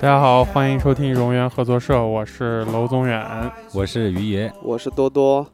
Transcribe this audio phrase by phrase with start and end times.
[0.00, 3.50] 大家好，欢迎收听荣源合作社，我是娄宗远。
[3.74, 5.44] 我是于爷，我是多多，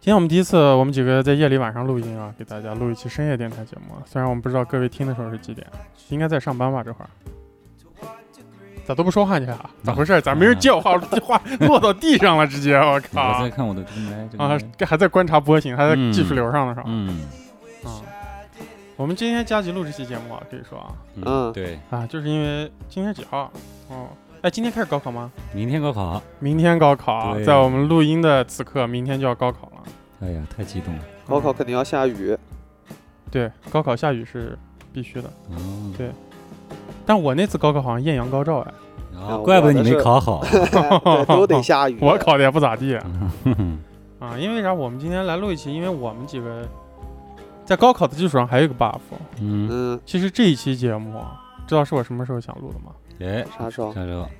[0.00, 3.94] 今天我们第一次，我们几个在夜里晚上录音啊，给大家录一期深夜电台节目。
[4.06, 5.66] 虽然我们不知道各位听的时候是几点，
[6.08, 6.82] 应该在上班吧？
[6.82, 7.08] 这会儿
[8.86, 9.70] 咋都不说话去啊？
[9.84, 10.18] 咋回事？
[10.22, 10.96] 咋没人接我话？
[10.98, 13.50] 话落到地上了，直接我我靠在！
[13.50, 13.84] 看我的
[14.38, 16.84] 啊，这还在观察波形，还在技术流上呢，是吧？
[16.86, 17.28] 嗯
[17.84, 18.00] 啊，
[18.96, 23.52] 我们今天加急录这期节目啊，可以说啊嗯对，啊，就是因为今天几号？
[23.88, 24.08] 哦，
[24.42, 25.30] 哎，今天开始高考吗？
[25.52, 29.82] 明天高考，明天高考，对在我们录音的此刻，明天就要高考了。
[30.22, 32.34] 哎呀，太激动了，高考肯定要下雨，
[33.30, 34.58] 对，高考下雨是
[34.94, 35.30] 必须的。
[35.50, 36.10] 嗯，对
[37.04, 38.72] 但我那次高考好像艳阳高照哎，
[39.20, 41.98] 啊，怪不得你没考好， 对，都得下雨。
[42.00, 42.98] 我考的也不咋地
[43.44, 43.78] 嗯
[44.20, 44.38] 啊。
[44.38, 44.72] 因为啥？
[44.72, 46.66] 我们今天来录一期，因为我们几个
[47.66, 49.00] 在高考的基础上还有一个 buff。
[49.38, 52.92] 嗯，嗯，其实这一期节目啊，知道是我什么时候想录的吗？
[53.20, 53.92] 哎，啥时候？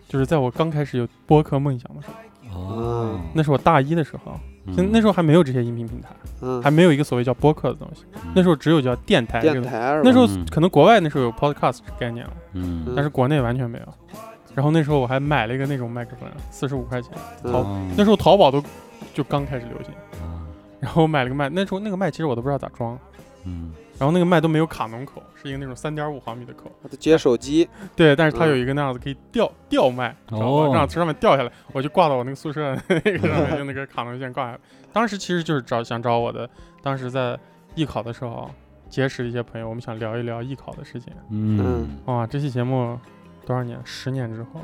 [0.09, 2.09] 就是在我刚开始有播客梦想的时
[2.51, 4.33] 候，哦，那是我大一的时候，
[4.75, 4.91] 就嗯。
[4.93, 6.09] 那时候还没有这些音频平台，
[6.41, 9.41] 嗯，还没有一个所谓叫播客的东西，那时候只有叫电台。
[9.41, 9.61] 这个。
[9.61, 10.01] 电台？
[10.03, 10.45] 那时候嗯。
[10.51, 13.87] 可能国外那时候有 podcast 这概念了，嗯，但是国内完全没有。
[14.55, 17.13] 然后那时候我还买了一个那种麦克风，四十五块钱。
[17.45, 17.53] 嗯。
[17.53, 17.87] 好哦。
[17.97, 18.63] 那时候淘宝都
[19.15, 19.93] 就刚开始流行，
[20.23, 20.43] 啊。
[20.81, 22.99] 然后我买了个麦，那时候那个麦其实我都不知道咋装，
[23.45, 30.47] 嗯，然后那个麦都没有卡农口，是一个那种三点五毫米的口，接手机，对，但是它嗯有一个那样子可以吊吊麦，知道吧？
[30.47, 34.61] 哦让从上面掉下来，我就挂到我那个宿舍那个 上面，用那个卡农线挂下来。
[34.91, 36.49] 当时其实就是找想找我的，
[36.83, 37.39] 当时在
[37.75, 38.51] 艺考的时候
[38.89, 41.13] 结识一些朋友，我们想聊一聊艺考的事情。
[41.29, 42.99] 嗯，哇，这期节目
[43.45, 43.79] 多少年？
[43.85, 44.61] 十年之后，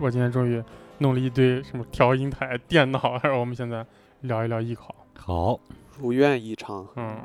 [0.00, 0.60] 我今天终于
[0.98, 3.86] 弄了一堆什么调音台、电脑，然后我们现在
[4.22, 4.92] 聊一聊艺考。
[5.16, 5.60] 好，
[6.00, 6.86] 如愿以偿。
[6.96, 7.16] 嗯，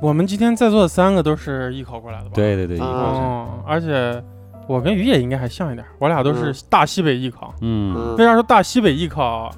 [0.00, 2.32] 我们今天在座的三个都是艺考过来的吧？。
[2.34, 4.22] 对对对，一啊个是，哦，而且
[4.66, 7.52] 我跟于野应该还像一点，我俩都是嗯大西北艺考。
[7.60, 9.50] 嗯嗯为，啥说大西北艺考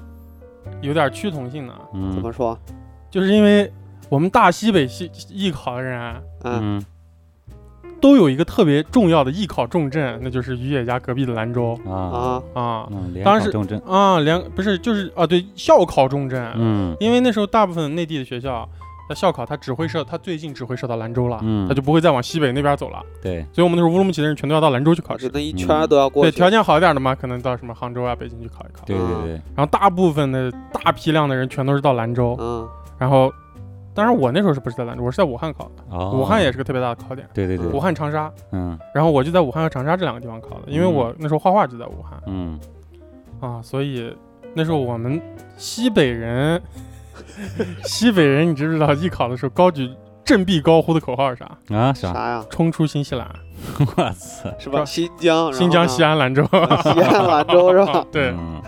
[0.81, 1.73] 有点趋同性呢？
[1.91, 2.57] 怎嗯么说？
[3.09, 3.71] 就是因为
[4.09, 5.99] 我们大西北系艺考的人
[6.43, 6.85] 嗯，嗯
[8.01, 12.89] 都有一个特别重要的艺考重镇，那就是于野家隔壁的兰州啊，啊，啊
[13.23, 16.51] 当时考重镇，啊，连不是就是啊，对，校考重镇。
[16.55, 18.67] 嗯因为那时候大部分内地的学校，
[19.09, 23.01] 它校考它只会设，它最近只会设到兰州了，嗯它就不会再往西北那边走了。
[23.21, 25.31] 对，所以我们那时候乌鲁木齐的人全都要到兰州去考就试。
[25.33, 26.37] 那一圈儿都要过对，去。
[26.37, 28.85] 条件好一点的嘛，可能到什么杭州啊、北京去考一考。
[28.85, 32.67] 对对对，然后大部分的大批量的人全都是到兰州，嗯
[32.97, 33.33] 然后，
[33.93, 35.03] 当然我那时候是不是在兰州？
[35.03, 35.83] 我是在武汉考的。
[35.89, 38.31] 哦，武汉也是个特别大的考点，对对对，武汉、长沙。
[38.51, 42.59] 嗯然后我就在武汉和长沙这两个地方考的，因为嗯我那时候画画就在武汉嗯，
[43.39, 44.15] 啊，所以
[44.53, 45.19] 那时候我们
[45.57, 46.61] 西北人，
[47.83, 49.89] 西北人，你知不知道艺考的时候高举
[50.23, 51.75] 振臂高呼的口号是啥？
[51.75, 52.13] 啊啥？
[52.13, 52.45] 啥呀？
[52.49, 53.27] 冲出新西兰，
[53.79, 54.85] 我操，是吧？
[54.85, 56.43] 新疆，新疆、西安、兰州。
[56.43, 58.05] 西安、兰州是吧？
[58.11, 58.61] 对，嗯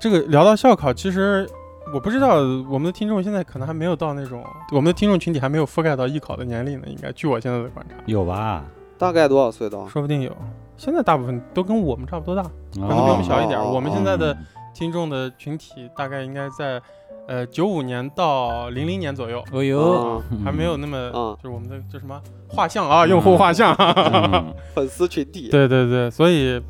[0.00, 1.48] 这个聊到校考，其实
[1.92, 2.36] 我不知道
[2.70, 6.86] 我们的听众现在可能还没有到那种，我们的听众群体还没有覆盖到艺考的年龄呢。
[6.88, 8.64] 应该据我现在的观察，有吧？
[8.96, 9.86] 大概多少岁到？
[9.88, 10.36] 说不定有。
[10.76, 12.42] 现在大部分都跟我们差不多大，
[12.74, 13.58] 可能比哦我们小一点。
[13.58, 16.80] 哦我们现在的嗯听众的群体大概应该在
[17.28, 19.44] 呃九五年到零零年左右。
[19.52, 19.78] 哦呦。
[19.78, 21.36] 哦，还没有那么，嗯。
[21.42, 22.20] 就是我们的叫什么？
[22.48, 23.72] 画像啊，用户画像。
[23.74, 24.54] 嗯。
[24.74, 25.48] 粉丝群体。
[25.50, 26.60] 对对对，所以，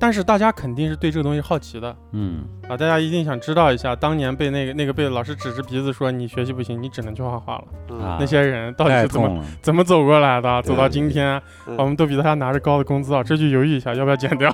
[0.00, 1.94] 但是大家肯定是对这个东西好奇的。
[2.12, 2.44] 嗯。
[2.68, 14.50] 啊，大家一定想知道一下，当年被那个那个被老师指着鼻子说你学习不行，你只能去画画了，那些人到底是怎么，怎么走过来的，走到今天，嗯我们都比他拿着高的工资啊，这句犹豫一下要不要剪掉，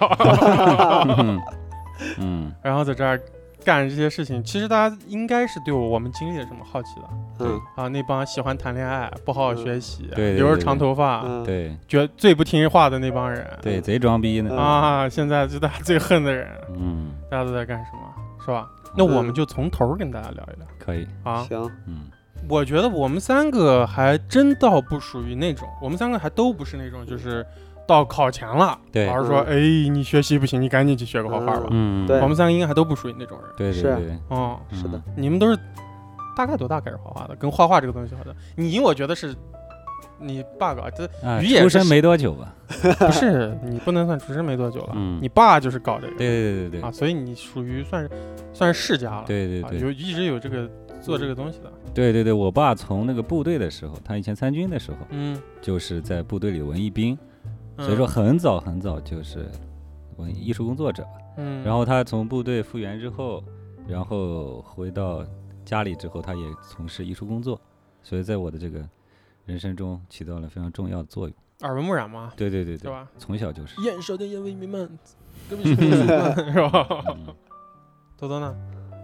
[1.18, 1.40] 嗯。
[2.18, 2.52] 嗯。
[2.62, 3.20] 然后在这儿
[3.64, 7.08] 干这些事情，其实大家应该是对我我们经历了什么好奇的。
[7.40, 7.60] 嗯。
[7.74, 11.76] 啊，那帮喜欢谈恋爱、不好好学习、对对留着长头发、嗯，对。
[11.88, 18.00] 绝最不听话的那帮人，对，贼装逼呢，啊，现在就大家最恨的人，嗯，大家都在干什么，
[18.44, 18.68] 是吧？
[18.96, 20.66] 那我们就从头儿跟大家聊一聊。
[20.78, 21.42] 可以，啊。
[21.48, 22.02] 行，嗯。
[22.46, 27.44] 我觉得我们三个还真倒不属于那种，我们三个还都不是那种，就是
[27.86, 29.06] 到考前了，对。
[29.06, 29.54] 老师说，哎，
[29.90, 31.66] 你学习不行，你赶紧去学个画画吧。
[31.70, 32.20] 嗯，对。
[32.20, 33.72] 我们三个应该还都不属于那种人。
[33.72, 34.78] 是对对对，哦，嗯。
[34.78, 35.58] 是的，你们都是
[36.36, 37.36] 大概多大开始画画的？
[37.36, 39.34] 跟画画这个东西好像，你我觉得是
[40.18, 42.54] 你爸搞这啊，鱼也是出生没多久吧？
[42.98, 45.18] 不是你不能算出生没多久了，嗯。
[45.20, 48.10] 你爸就是搞这个对对对对啊，所以你属于算是
[48.52, 50.68] 算是世家了，啊，对对对有一直有这个
[51.00, 57.18] 做这个东西的，对对对，我爸从那个部队的时候，他以前参军的时候，嗯，就是在部队里文艺兵，嗯
[57.78, 59.48] 所以说，很早很早就是
[60.16, 61.06] 文艺术工作者。
[61.36, 63.42] 嗯，然后他从部队复员之后，
[63.88, 65.24] 然后回到
[65.64, 67.60] 家里之后，他也从事艺术工作，
[68.02, 68.80] 所以在我的这个
[69.44, 71.36] 人生中起到了非常重要的作用。
[71.62, 72.92] 耳闻目染吗，对对对对？
[73.18, 73.80] 从小就是。
[73.82, 74.88] 眼少点，眼微弥漫，
[75.48, 77.04] 根本是吧？
[77.08, 77.34] 嗯
[78.16, 78.54] 多多呢？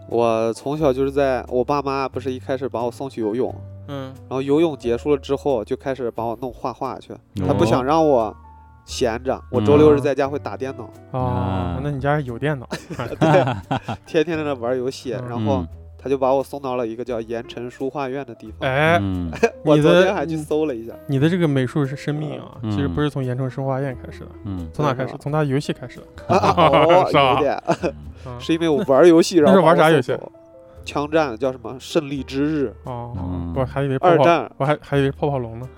[0.09, 3.55] 我从小就是在我爸妈不是一开始把我送去游泳，
[3.89, 8.35] 嗯然后游泳结束了之后就开始把我弄画画去，他哦不想让我
[8.91, 12.69] 闲着，我周六日在家会打电脑，哦啊，那你家有电脑？
[14.05, 15.69] 天天在那玩游戏，嗯然后嗯
[16.03, 18.69] 他就把我送到了一个叫盐城书画院的地方。
[18.69, 19.31] 哎，嗯
[19.65, 25.15] 我昨天还去搜了一下，你的这个美术是生命啊，嗯其实不是从盐城书画院开始的，嗯从哪开始？
[25.21, 26.05] 从他游戏开始的。
[26.35, 27.63] 啊哦，是吧有点，
[28.41, 30.19] 是因为我玩游戏，然后玩啥游戏？
[30.85, 31.77] 枪战叫什么？
[31.79, 35.69] 胜利之日，哦，嗯我还以为泡泡，二战我还还以为泡泡龙呢。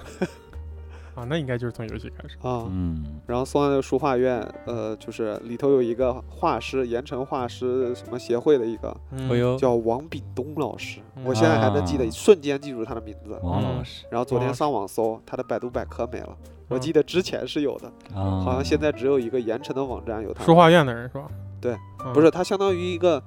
[1.22, 2.36] 啊，那应该就是从游戏开始。
[2.42, 2.66] 啊。
[2.68, 13.38] 嗯然后送到那个书画院，呃，就是里头有一个画师，盐城画师什么协会的一个嗯哎呦，叫王炳东老师，嗯我现在还能记得，啊瞬间记住他的名字。
[13.42, 16.36] 王老师然后昨天上网搜，他的百度百科没了，
[16.68, 20.44] 我嗯记得之前是有的，啊，好像现在只有一个盐城的网站有他。
[20.44, 21.28] 书画院的人是吧？
[21.60, 23.22] 对嗯，不是，他相当于一个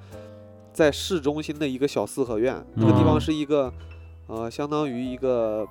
[0.74, 3.72] 在市中心的一个小四合院，那个地嗯方是一个
[4.28, 5.66] 呃，相当于一个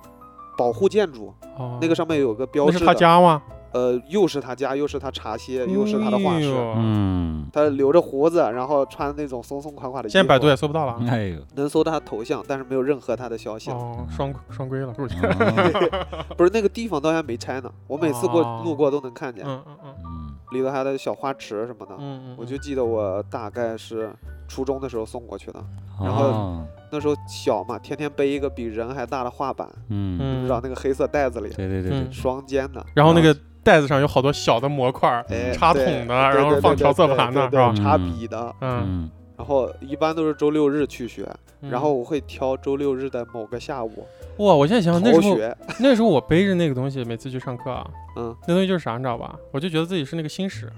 [0.57, 3.41] 保护建筑，哦，那个上面有个标那是他志的，家吗？
[3.73, 6.49] 呃，又是他家，又是他茶歇，又是他的画室。
[6.77, 10.13] 嗯，他留着胡子，然后穿那种松松垮垮的衣服。
[10.13, 10.99] 现在百度也搜不到了啊。
[11.09, 13.75] 哎呦，能搜到他头像，但是没有任何他的消息了。
[13.75, 21.95] 哦，双双规了，不是 那个地方到现在没拆呢，我每次过、哦路过都能看见，嗯嗯嗯嗯里头还有小花池什么的。
[21.99, 24.09] 嗯嗯，我就记得我大概是
[24.47, 25.63] 初中的时候送过去的，
[26.01, 30.39] 然后哦那时候小嘛，天天背一个比人还大的画板，嗯，嗯。
[30.39, 35.09] 你知道那个黑色袋子里对对对双肩的，然后那个袋子上有好多小的模块
[35.53, 37.73] 插对桶的，然后放调色盘的，对是吧？
[37.75, 39.11] 插嗯笔的，嗯，嗯。
[39.37, 41.27] 然后一般都是周六日去学，
[41.61, 41.69] 嗯。
[41.69, 44.07] 然后我会挑周六日的某个下午
[44.37, 49.35] 哇，我现在想想那时候，学， 那时候我背着那个东西，每次去上课啊，嗯，那东西就是啥，你知道吧？
[49.51, 50.75] 我就觉得自己是那个星矢啊，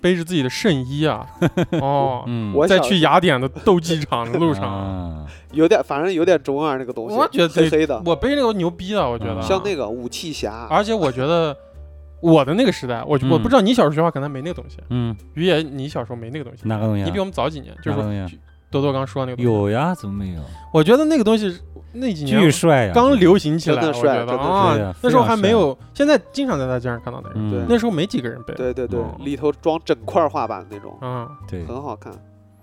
[0.00, 1.26] 背着自己的圣衣啊，
[1.80, 9.34] 哦，嗯，我小在去雅典的斗技场的路上，啊，有点反正有点中二那个东西，我觉得黑黑的，我背那个牛逼啊，我觉得。
[9.34, 11.56] 嗯像那个武器侠，而且我觉得
[12.20, 13.42] 我的那个时代，我我嗯。
[13.42, 17.04] 不知道你小时候学画可能没那个东西，嗯，于野你小时候没那个东西，哪个东西啊？
[17.04, 18.26] 你比我们早几年，就是哪个东西啊？
[18.28, 18.38] 说
[18.70, 20.42] 多多刚说那个，有呀，怎么没有？
[20.72, 21.58] 我觉得那个东西
[21.92, 22.92] 那几年巨帅呀！
[22.94, 24.14] 刚流行起来，真的我觉得。
[24.14, 24.42] 帅真的。
[24.42, 27.64] 啊，那时候还没有，现在经常在大街上看到那个，嗯，对。
[27.68, 32.12] 那时候没几个人背，对对对哦，里头装整块画板那种，嗯，对，很好看。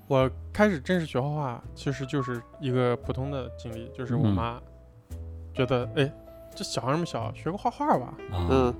[0.08, 4.34] 我开始正式学画画，其实就是一个普通的经历，就是我嗯。
[4.34, 4.60] 妈
[5.56, 6.12] 觉得，哎，
[6.54, 8.74] 这小孩那么小，学个画画吧，啊，嗯，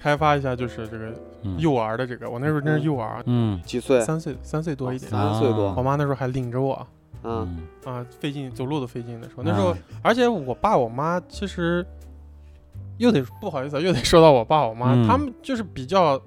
[0.00, 1.12] 开发一下就是这个
[1.42, 1.58] 嗯。
[1.58, 4.00] 幼儿的这个，我那时候真是幼儿，嗯，几岁？
[4.00, 5.74] 三岁三岁多一点，三岁多。
[5.76, 6.86] 我妈那时候还领着我。
[7.22, 11.86] 嗯，啊，费劲走路都费劲的时候，那时候啊而且我爸我妈其实
[12.96, 15.06] 又得不好意思啊，又得说到我爸我妈，嗯。
[15.06, 16.18] 他们就是比较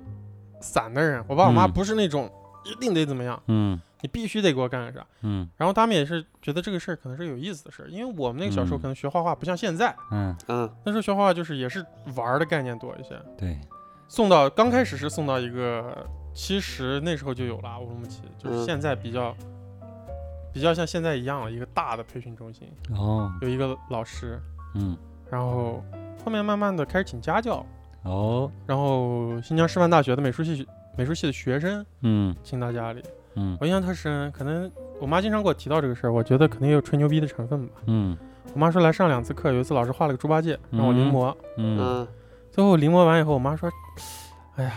[0.62, 1.24] 散的人。
[1.28, 1.72] 我爸我妈嗯。
[1.72, 2.30] 不是那种
[2.64, 4.92] 一定得怎么样，嗯你必须得给我干个。
[4.92, 5.04] 啥。
[5.22, 5.50] 嗯。
[5.58, 8.82] 然后他们也是觉得这个事儿可能是有意思的事儿，因为我们那个小时候嗯。
[8.82, 11.84] 可能学画画不像现在，嗯，嗯，那时候学画画就是也是
[12.16, 13.20] 玩儿的概念多一些。
[13.36, 13.60] 对，
[14.08, 18.66] 送到刚开始是送到一个，其实那时候就有了乌鲁木齐，就是嗯。
[18.66, 19.36] 现在比较。
[20.54, 24.40] 比较像现在一样，一个大的培训中心，哦，有一个老师，
[24.76, 24.96] 嗯，
[25.32, 25.84] 然后
[26.24, 27.66] 后面慢慢的开始请家教，
[28.04, 32.36] 哦，然后新疆师范大学的美术系美术系的学生嗯。
[32.44, 33.02] 请到家里，
[33.36, 34.32] 嗯我印象特深。
[34.32, 37.74] 可能我妈经常给我提到这个事儿，我觉得可能也有吹牛逼的成分吧。
[37.88, 38.18] 嗯
[38.54, 42.08] 我妈说来上两次课，有一次老师画了个猪八戒让我临摹，嗯嗯，
[42.52, 43.72] 最后临摹完以后，我妈说
[44.58, 44.74] ：“哎呀，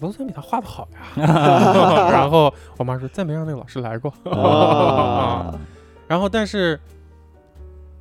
[0.00, 1.00] 楼森比他画的好呀。
[2.12, 4.12] ”然后我妈说：“再没让那个老师来过。
[4.30, 5.58] 啊，
[6.06, 6.78] 然后但是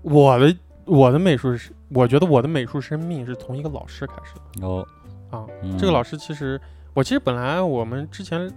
[0.04, 4.68] 我的我的美术是，我觉得我的美术生命是从一个老师开始的。
[4.68, 4.88] 哦
[5.32, 6.62] 啊，嗯这个老师其实，
[6.94, 8.52] 我其实本来我们之前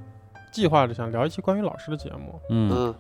[0.51, 2.41] 计划着想聊一期关于老师的节目。
[2.49, 2.71] 嗯。
[2.71, 2.95] 嗯，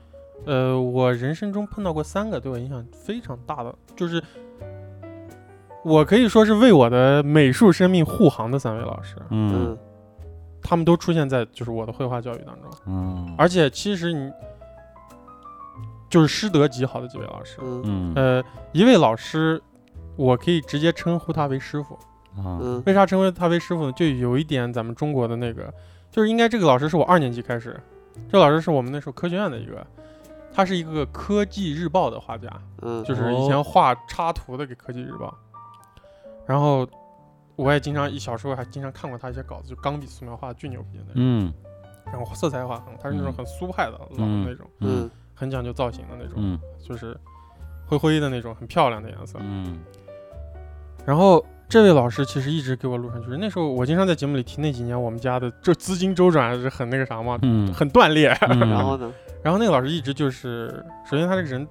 [0.47, 4.23] 呃，我人生中碰到过三个对我影响非常大的，就是
[5.85, 9.71] 我可以说是为我的美术生命护航的三位老师，嗯。
[9.71, 9.78] 嗯，
[10.62, 14.30] 他们都出现在就是我的绘画教育当中，嗯，而且其实你
[16.09, 17.59] 就是师德极好的几位老师。
[17.62, 18.12] 嗯，嗯。
[18.14, 19.62] 呃，一位老师，
[20.16, 21.95] 我可以直接称呼他为师傅。
[22.37, 22.83] 啊，嗯。
[22.87, 23.92] 为啥称为他为师傅呢？
[23.92, 25.73] 就有一点咱们中国的那个，
[26.11, 27.79] 就是应该这个老师是我二年级开始，
[28.31, 29.87] 这老师是我们那时候科学院的一个，
[30.52, 32.50] 他是一个科技日报的画家，
[32.83, 35.33] 嗯，就是以前画插图的给科技日报。
[36.47, 36.87] 然后
[37.55, 41.52] 我也经常，小时候还经常看过他一些稿子，就钢笔素描画巨牛逼的那种，嗯。
[42.07, 45.05] 然后色彩画很，他是那种嗯很苏派的老的嗯那种，嗯。
[45.05, 45.11] 嗯。
[45.33, 46.59] 很讲究造型的那种，嗯。
[46.83, 47.17] 就是
[47.87, 49.38] 灰灰的那种，很漂亮的颜色。
[49.40, 49.79] 嗯。
[51.07, 58.36] 然后这位老师其实一直给我录上去，那时候我经常在节目里提那几年我们家的这资金周转是很那个啥嘛，嗯，很断裂。
[58.42, 59.12] 然后呢？
[59.40, 61.64] 然后那个老师一直就是，首先他这个人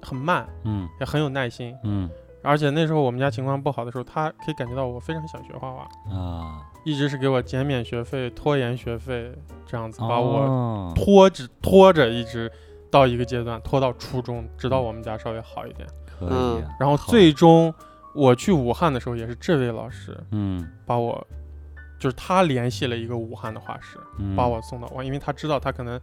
[0.00, 2.08] 很慢，嗯也很有耐心，嗯
[2.42, 9.30] 而且那时候我们家情况不好的时候，他可以感觉到我非常想学画画，啊，一直是给我减免学费、拖延学费
[9.66, 12.50] 这样子，把我哦拖着拖着一直
[12.90, 15.86] 到一个阶段，拖到初中，直到我们家稍微好一点。
[16.18, 17.74] 可以然后最终
[18.16, 20.66] 我去武汉的时候，也是这位老师嗯。
[20.86, 21.24] 把我，
[21.98, 24.34] 就是他联系了一个武汉的画室，嗯。
[24.34, 26.00] 把我送到我，因为他知道他可能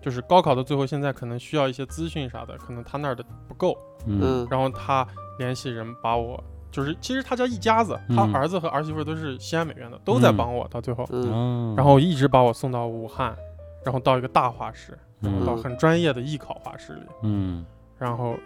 [0.00, 4.20] 就是高考的最后，现在可能需要一些资讯啥的，可能他那儿的不够，嗯。
[4.22, 4.48] 嗯。
[4.50, 5.06] 然后他
[5.38, 6.42] 联系人把我。
[6.72, 8.24] 就是，其实他家一家子，他。
[8.24, 10.68] 嗯儿子和儿媳妇都是西安美院的，都在嗯帮我。
[10.68, 13.34] 到最后，嗯哦然后一直把我送到武汉，
[13.82, 15.62] 然后到一个大画室，然后到嗯。
[15.62, 17.64] 很专业的艺考画室里，嗯。
[17.98, 18.36] 然后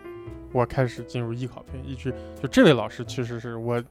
[0.52, 1.92] 我开始进入艺考培训。
[1.92, 3.82] 一直就这位老师其实是我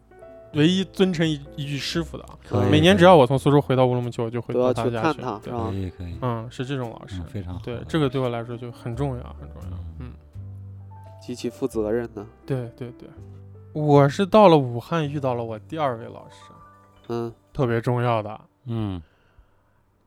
[0.53, 2.37] 唯一尊称一一句师傅的啊。
[2.47, 5.21] 可以每年只要我从苏州回到乌鲁木齐，我就会都要到他家去。
[5.21, 5.73] 他，是对吧可？
[5.73, 7.25] 以可以，嗯，是这种老师嗯，。
[7.25, 9.77] 非常好，对，这个对我来说就很重要，很重要。
[9.99, 10.11] 嗯，
[11.21, 13.07] 极其负责任的，对对对，
[13.73, 16.51] 我是到了武汉遇到了我第二位老师，
[17.09, 18.39] 嗯特别重要的。
[18.65, 19.01] 嗯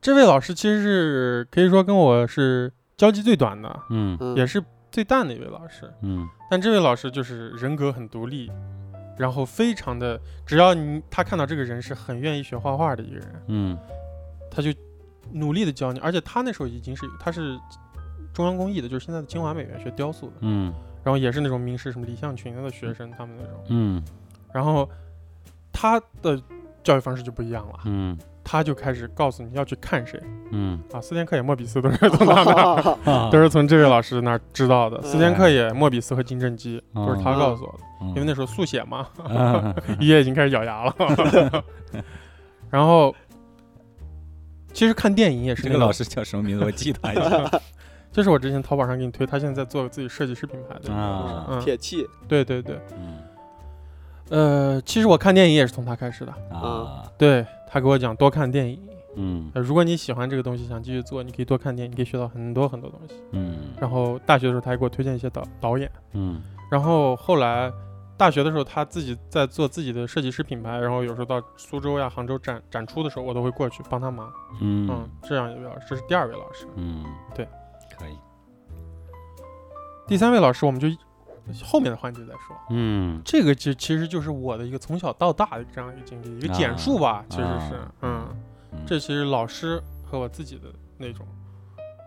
[0.01, 4.61] 这位老师其实是可以说跟我是交集最短的，嗯嗯，也是
[4.93, 5.91] 最淡的一位老师。
[6.01, 8.51] 嗯但这位老师就是人格很独立，
[9.17, 13.77] 然后非常的，只要你他看到这个人是很愿意学画画的一个人，嗯
[14.51, 14.71] 他就
[15.31, 15.99] 努力的教你。
[15.99, 17.59] 而且他那时候已经是他是
[18.33, 20.71] 中央工艺的，就是现在的清华美院学雕塑的，嗯
[21.03, 23.63] 然后也是那种名师什么李向群的学生他们那种。
[23.69, 24.03] 嗯
[24.53, 24.87] 然后
[25.71, 26.39] 他的
[26.83, 30.21] 教育方式就不一样了，嗯他就开始告诉你要去看谁。
[30.51, 30.79] 嗯。
[30.91, 32.43] 啊，斯天克也、莫比斯都是从他
[33.05, 37.71] 那 都是从这位老师那儿知道的，斯天克哎也、莫比斯和金正基都是他告诉我
[38.05, 39.73] 的，因为那时候速写嘛，啊。
[39.99, 40.95] 爷已经开始咬牙了。
[42.69, 43.15] 然后，
[44.73, 46.65] 其实看电影也是那个老，师叫什么名字？
[46.65, 47.49] 我记他一下。
[48.11, 51.47] 就是我之前淘宝上给你推，他现在在做自己设计师品牌的啊。
[51.49, 53.17] 嗯，铁器，对对对，嗯。
[54.29, 57.03] 呃，其实我看电影也是从他开始的，啊。
[57.17, 57.43] 对
[57.73, 58.79] 他给我讲多看电影，
[59.15, 63.15] 嗯呃，如果你喜欢这个东西，想继续做，你可以多看电影，你可以学到很多很多东西。
[63.31, 65.91] 嗯然后大学的时候，他还给我推荐一些导导演。
[66.11, 66.39] 嗯
[66.69, 67.73] 然后后来
[68.15, 74.31] 大学的时候，他自己在做自己的设计师品牌，然后有时候到苏州呀、杭州展展出的时候，我都会过去帮他忙。
[74.61, 76.67] 嗯嗯，这样一位老师，这是第二位老师。
[76.75, 77.03] 嗯
[77.33, 77.47] 对，
[77.97, 78.15] 可以
[80.05, 80.87] 第三位老师，我们就
[81.63, 82.55] 后面的环节再说。
[82.69, 83.21] 嗯。
[83.25, 88.27] 这个就其实就是我的一个从小到大的这样一个经历，一个简述吧，其实是，啊嗯，
[88.71, 88.79] 嗯。
[88.85, 90.63] 这其实老师和我自己的
[90.97, 91.25] 那种，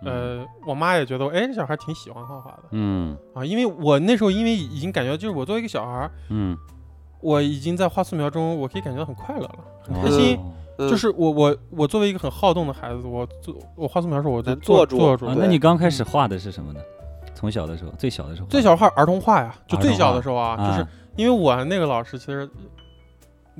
[0.02, 0.40] 嗯。
[0.40, 2.62] 呃，我妈也觉得，哎，这小孩挺喜欢画画的。
[2.70, 3.16] 嗯。
[3.34, 6.56] 啊，因为我那时候因为已经感觉，就是我作为一个小孩，嗯。
[7.20, 10.38] 我已经在画素描中，我可以感觉到很快乐了，很开心。
[10.78, 16.80] 就是我我我作为一个很好动的孩子，我做我画素描的时候，我就能坐坐住那你刚开始画的是什么呢？
[17.36, 22.48] 从小的时候，最小的时候，最小画儿童画呀，就最小的时候啊，就是啊因为我那个老师，其实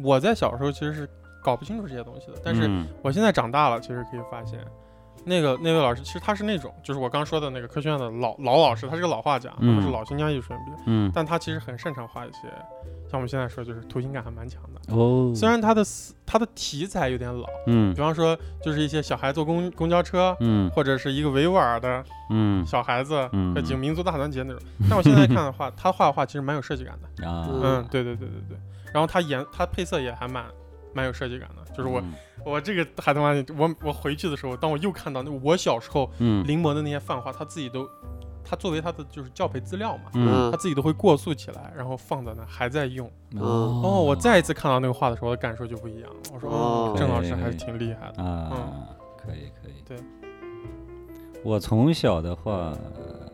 [0.03, 1.09] 我在小时候其实是
[1.45, 2.89] 搞不清楚这些东西的，但是嗯。
[3.03, 4.59] 我现在长大了，其实可以发现，
[5.27, 12.43] 那个那位老师其实他是那种，就是我刚说的那个科学院的老老老师，他是个老画家，他们是嗯老新疆艺术学院毕业，嗯但他其实很擅长画一些，
[13.11, 14.95] 像我们现在说就是图形感还蛮强的。
[14.95, 24.63] 哦，虽然他的思他的题材有点老，嗯比方说就是一些小孩坐公公交车，嗯或者是一个维吾尔的嗯小孩子，嗯和几个民族大团结那种。
[24.89, 27.29] 但我现在看的话，他画的画其实蛮有设计感的。
[27.29, 28.59] 啊，嗯，对对对对对。
[28.93, 30.45] 然后他颜他配色也还蛮
[30.97, 31.73] 蛮有设计感的。
[31.75, 37.87] 就是我嗯我这个还他妈我我回去的时候，当我又看到那我小时候嗯临摹的那些泛画，他自己都
[38.43, 40.05] 他作为他的就是教培资料嘛。
[40.15, 43.07] 嗯他自己都会过塑起来，然后放在那还在用。
[43.39, 46.17] 哦哦，我再一次看到那个画的时候，我的感受就不一样了。
[46.33, 48.23] 我说，郑老师还是挺厉害的。
[48.23, 48.87] 啊嗯，
[49.17, 49.83] 可以可以。
[49.85, 49.99] 对，
[51.45, 52.73] 我从小的话，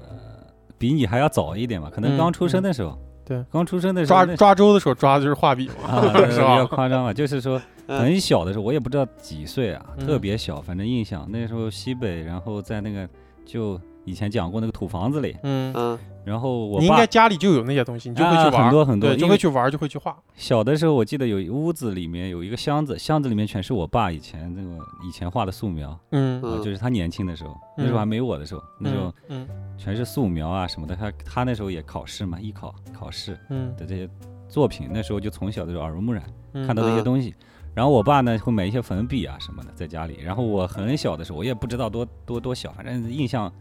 [0.09, 0.47] 呃
[0.79, 2.99] 比你还要早一点吧，可能嗯刚出生的时候。
[3.37, 3.45] 对。
[3.51, 6.77] 刚出生的时候抓那抓周的时候抓的就是画笔嘛，啊， 是比较吧？
[6.77, 7.99] 夸张吧，就是说嗯。
[8.01, 10.07] 很小的时候，我也不知道几岁啊，嗯。
[10.07, 13.09] 特别小，反正印象那时候西北，然后在那个
[13.45, 15.99] 就以前讲过那个土房子里，嗯，嗯。
[16.25, 20.17] 然后我爸你应该家里就有那些东西，你就会去啊玩儿，很多很多对，就为会去玩儿，就会去画。
[20.37, 26.41] 小的时候，我记得有一屋子里面有一个箱子，箱子里面全是我爸以前那个以前画的素描，嗯。
[26.63, 29.49] 就是他年轻的时候，那时候还没我的时候，那时候嗯。
[29.77, 30.95] 全是素描啊什么的。
[30.95, 33.75] 他他那时候也考试嘛，艺考考试嗯。
[33.77, 34.09] 的这些
[34.49, 37.35] 作品，那时候就从小就耳濡目染，嗯，看到那些嗯东西。
[37.75, 40.19] 然后我爸呢会买一些粉笔啊什么的在家里。
[40.23, 43.53] 然后我很小的时候，我也不知道多多多小，反正印象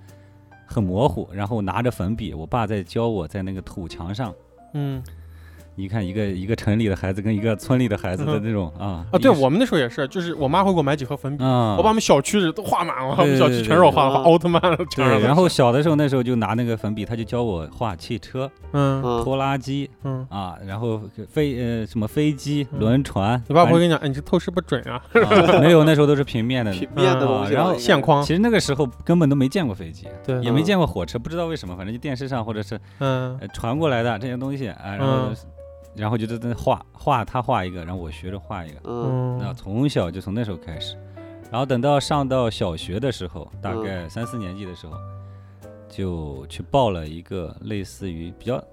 [0.71, 1.29] 很模糊。
[1.33, 4.33] 然后拿着粉笔，我爸在教我在那个土墙上。
[4.73, 5.03] 嗯
[5.75, 8.41] 你看一个一个城里的孩子跟一个村里的孩子的嗯。
[8.43, 15.27] 那种啊啊，对我们那时候也是，就是我妈会给我买几盒粉笔，啊，我把我们小区都画满了，我们小区全是我画的，画奥特曼墙上对，的。
[15.27, 19.01] 然后小的时候那时候就拿那个粉笔，他就教我画汽车、嗯。
[19.03, 19.23] 嗯。
[19.23, 22.79] 拖拉机嗯，啊，然后飞呃什么飞机、嗯。
[22.79, 23.41] 轮船。
[23.47, 26.71] 你爸不会跟你讲，哎，你这透视不准啊，啊没有，那时候都是平面的。
[26.81, 33.37] 平面的东西了，然后线框，其实那个时候根本都没见过飞机，对，也没嗯见过火车，不知道为什么，反正就电视上或者是嗯。
[33.39, 35.35] 呃传过来的这些东西啊，然后嗯
[35.95, 38.79] 然后就在那画画，他画一个，然后我学着画一个。
[38.85, 40.95] 嗯那嗯从小就从那时候开始，
[41.51, 44.93] 然后等到上到小学的时候，大嗯概三四年级的时候，
[45.89, 48.63] 就去报了一个类似于比较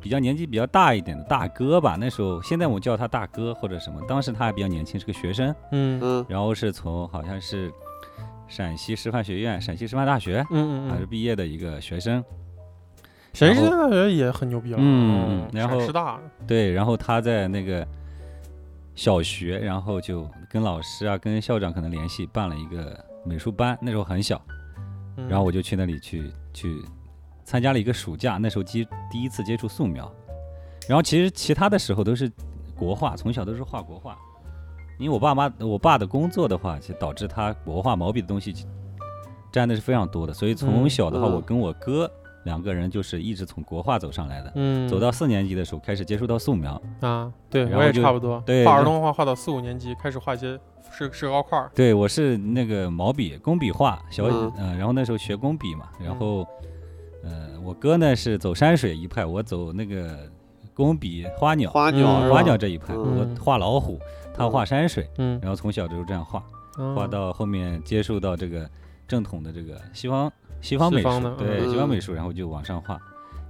[0.00, 1.96] 比较年纪比较大一点的大哥吧。
[1.98, 7.72] 那时候现在我叫他大哥或者什么，当时他还比较年轻，是个学生，嗯嗯然后是从好像是
[8.46, 12.22] 陕西师范学院、陕西师范大学嗯嗯嗯，还是毕业的一个学生。
[13.32, 17.86] 陕西大学也很牛逼了，嗯嗯然后师大，对，然后他在那个
[18.94, 23.76] 小学，然后就跟老师啊、跟校长可能联系，办了一个美术班。
[23.80, 24.40] 那时候很小，
[25.16, 26.82] 嗯然后我就去那里去去
[27.44, 30.12] 参加了一个暑假，那时候接第一次接触素描。
[30.88, 32.30] 然后其实其他的时候都是
[32.76, 34.16] 国画，从小都是画国画。
[34.98, 38.54] 因为我爸妈我爸的工作的话，就导致他国画毛笔的东西
[39.50, 42.08] 占的是非常多的，所以从嗯小的话，嗯我跟我哥
[42.44, 44.52] 两个人就是一直从国画走上来的。
[44.56, 44.88] 嗯。
[44.88, 46.80] 走到四年级的时候，开始接触到素描。
[47.00, 50.58] 啊，对我也差不多，对画儿童画画到四五年级，开始画一些
[50.90, 54.52] 石石膏块儿，对，我是那个毛笔工笔画小，嗯。
[54.56, 56.46] 呃，然后那时候学工笔嘛，然后，
[57.22, 60.30] 呃，我哥呢是走山水一派，我走那个
[60.74, 63.34] 工笔花鸟，花嗯啊花鸟这一派，嗯。
[63.36, 63.98] 我画老虎，
[64.34, 66.40] 他画山水，嗯，然后从小就是这样画，
[66.94, 68.68] 画嗯到后面接触到这个
[69.06, 70.30] 正统的这个西方
[70.62, 71.70] 西方美术，对嗯。
[71.70, 72.98] 西方美术，然后就往上画，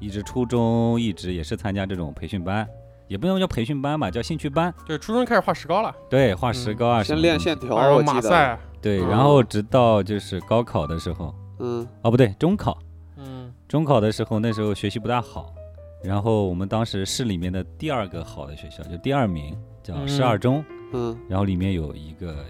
[0.01, 2.67] 一直初中一直也是参加这种培训班，
[3.07, 11.87] 也不能叫培训班吧，叫兴趣班，就是初中开始画石膏了，对，画石嗯膏啊先练线条，然后马赛，对，嗯然后直到就是高考的时候，嗯。
[12.03, 12.77] 哦不对，中考，
[13.17, 13.53] 嗯。
[13.69, 15.55] 中考的时候那时候学习不大好，
[16.03, 22.45] 然后我们当时市里面的第二个好的学校，就第二名叫嗯市二中，嗯，然后里面有一个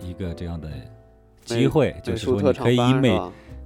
[0.00, 0.68] 一一个这样的
[1.44, 3.18] 机会，就是说你可以以美？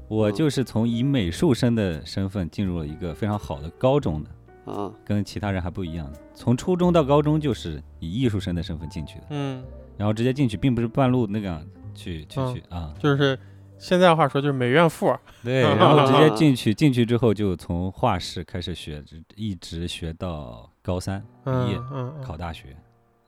[0.09, 0.35] 我嗯。
[0.35, 9.65] 就是从以美术生的身份进入了一个非常好的高中的，啊，跟其他人还不一样，从初中到高中就是以艺术生的身份进去的，嗯，
[9.97, 12.55] 然后直接进去，并不是半路那个样去去嗯。
[12.55, 12.95] 去啊。
[12.99, 13.39] 就是
[13.79, 15.15] 现在的话说就是美院附，
[15.45, 21.79] 对，然后直接进去，进去之后就从画室开始学，一直学到高三毕嗯业
[22.25, 22.77] 考大学，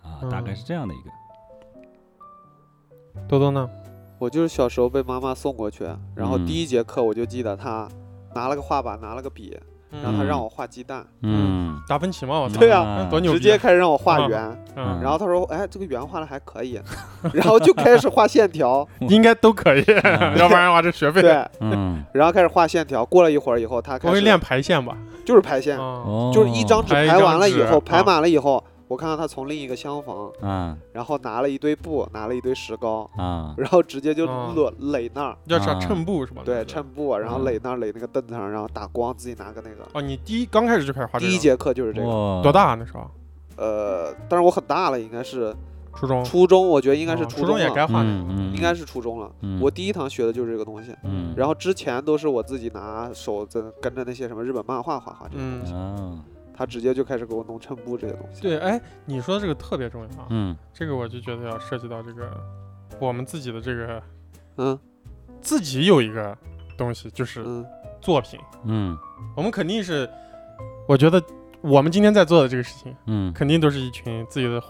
[0.02, 0.30] 啊，嗯。
[0.30, 1.10] 大概是这样的一个。
[3.28, 3.68] 多多呢？
[4.18, 6.46] 我就是小时候被妈妈送过去，然后嗯。
[6.46, 7.88] 第一节课我就记得她
[8.34, 9.56] 拿了个画板，拿了个笔，
[9.90, 10.26] 然后她嗯。
[10.26, 13.08] 让我画鸡蛋，嗯，达芬奇嘛，我操， 对啊嗯。
[13.10, 16.80] 多牛逼，直接开始让我画 嗯圆，嗯，然后她说，哎，这个圆画的还可以，
[17.32, 20.36] 然后就开始画线条， 应该都可以，嗯。
[20.36, 25.78] 要不然的话这学费，对，嗯，然后开始画线条，过了一会儿以后，她开始我会练排线吧，就是排线，
[26.34, 30.76] 就是一张纸排完了以后，排啊满了以后，我看到他从另一个厢房，嗯。
[30.92, 36.42] 然后拿了一堆布，拿了一堆石膏，啊， 然后直接就啊垒垒那儿，叫啥啊衬布是吧？
[36.44, 37.44] 对，衬布，然后嗯。
[37.44, 39.86] 垒那儿垒那个凳子上，然后打光，自己拿个那个。
[39.92, 42.50] 哦，你第一刚开始就开始画这个，第一节课就是这个，哇，多？
[42.50, 43.08] 大啊那时候？
[43.56, 45.54] 呃，但是我很大了，应该是
[45.94, 49.30] 初中，初中，我觉得应该是哦初也初中也，该画应该是初中了。
[49.40, 49.60] 嗯。
[49.60, 56.18] 我第一堂学的就是这个东西，嗯，然后之前都是我自己拿手在跟着那些什么日本漫画画画这个东西，哦，
[56.58, 58.42] 他直接就开始给我弄衬布这些东西。
[58.42, 60.56] 对，哎，你说这个特别重要啊，嗯。
[60.74, 62.28] 这个我就觉得要涉及到这个
[62.98, 64.02] 我们自己的这个
[64.56, 64.76] 嗯。
[65.40, 66.36] 自己有一个
[66.76, 67.64] 东西，就是嗯。
[68.00, 68.98] 作品，嗯。
[69.36, 70.10] 我们肯定是，
[70.88, 71.22] 我觉得
[71.60, 74.60] 我们今天在做的这个事情，嗯，肯定都是一群自己的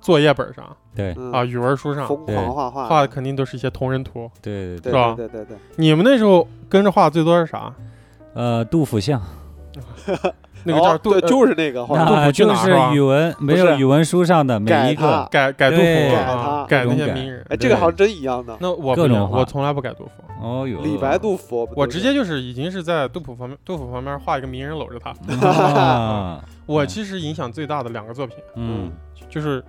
[0.00, 1.14] 作业本上对。
[1.16, 1.30] 嗯。
[1.30, 4.28] 啊、语文书上疯狂画画，画的肯定都是一些同人图。
[4.42, 4.92] 对对，对。
[4.92, 7.72] 是吧对对对对，你们那时候跟着画最多是啥？
[8.34, 9.22] 呃，杜甫像，
[10.64, 12.94] 那个叫杜呃就是那个画杜甫去那就是哪儿吧？
[12.94, 16.32] 语文没有语文书上的每改一个，改改杜甫改他。
[16.32, 17.44] 啊改那些名人。
[17.48, 18.56] 哎，这个好像真一样的。
[18.60, 18.94] 那我
[19.30, 25.14] 我从来不改杜甫，哦哟，李白、杜甫，我直接就是已经是在杜甫旁边，杜甫旁边画一个名人搂着他。
[26.66, 28.90] 我其实影响最大的两个作品，嗯。
[29.30, 29.62] 就是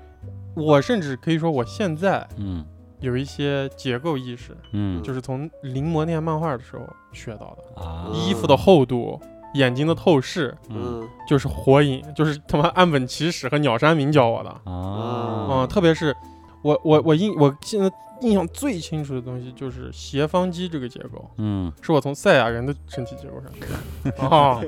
[0.56, 2.66] 我甚至可以说我现在嗯。
[3.02, 6.82] 有一些结构意识，嗯，就是从临摹那些漫画的时候
[7.14, 7.82] 学到的。
[7.82, 9.18] 啊，衣服的厚度、
[9.54, 14.50] 眼睛的透视，嗯嗯就是火影，就是他妈岸本齐史和鸟山明教我的。
[14.50, 16.16] 啊，嗯，特别是
[16.62, 24.28] 我我我印我现在印象最清楚的东西就是斜方肌这个结构，嗯，是我从赛亚人的身体结构上学的。
[24.28, 24.62] 啊，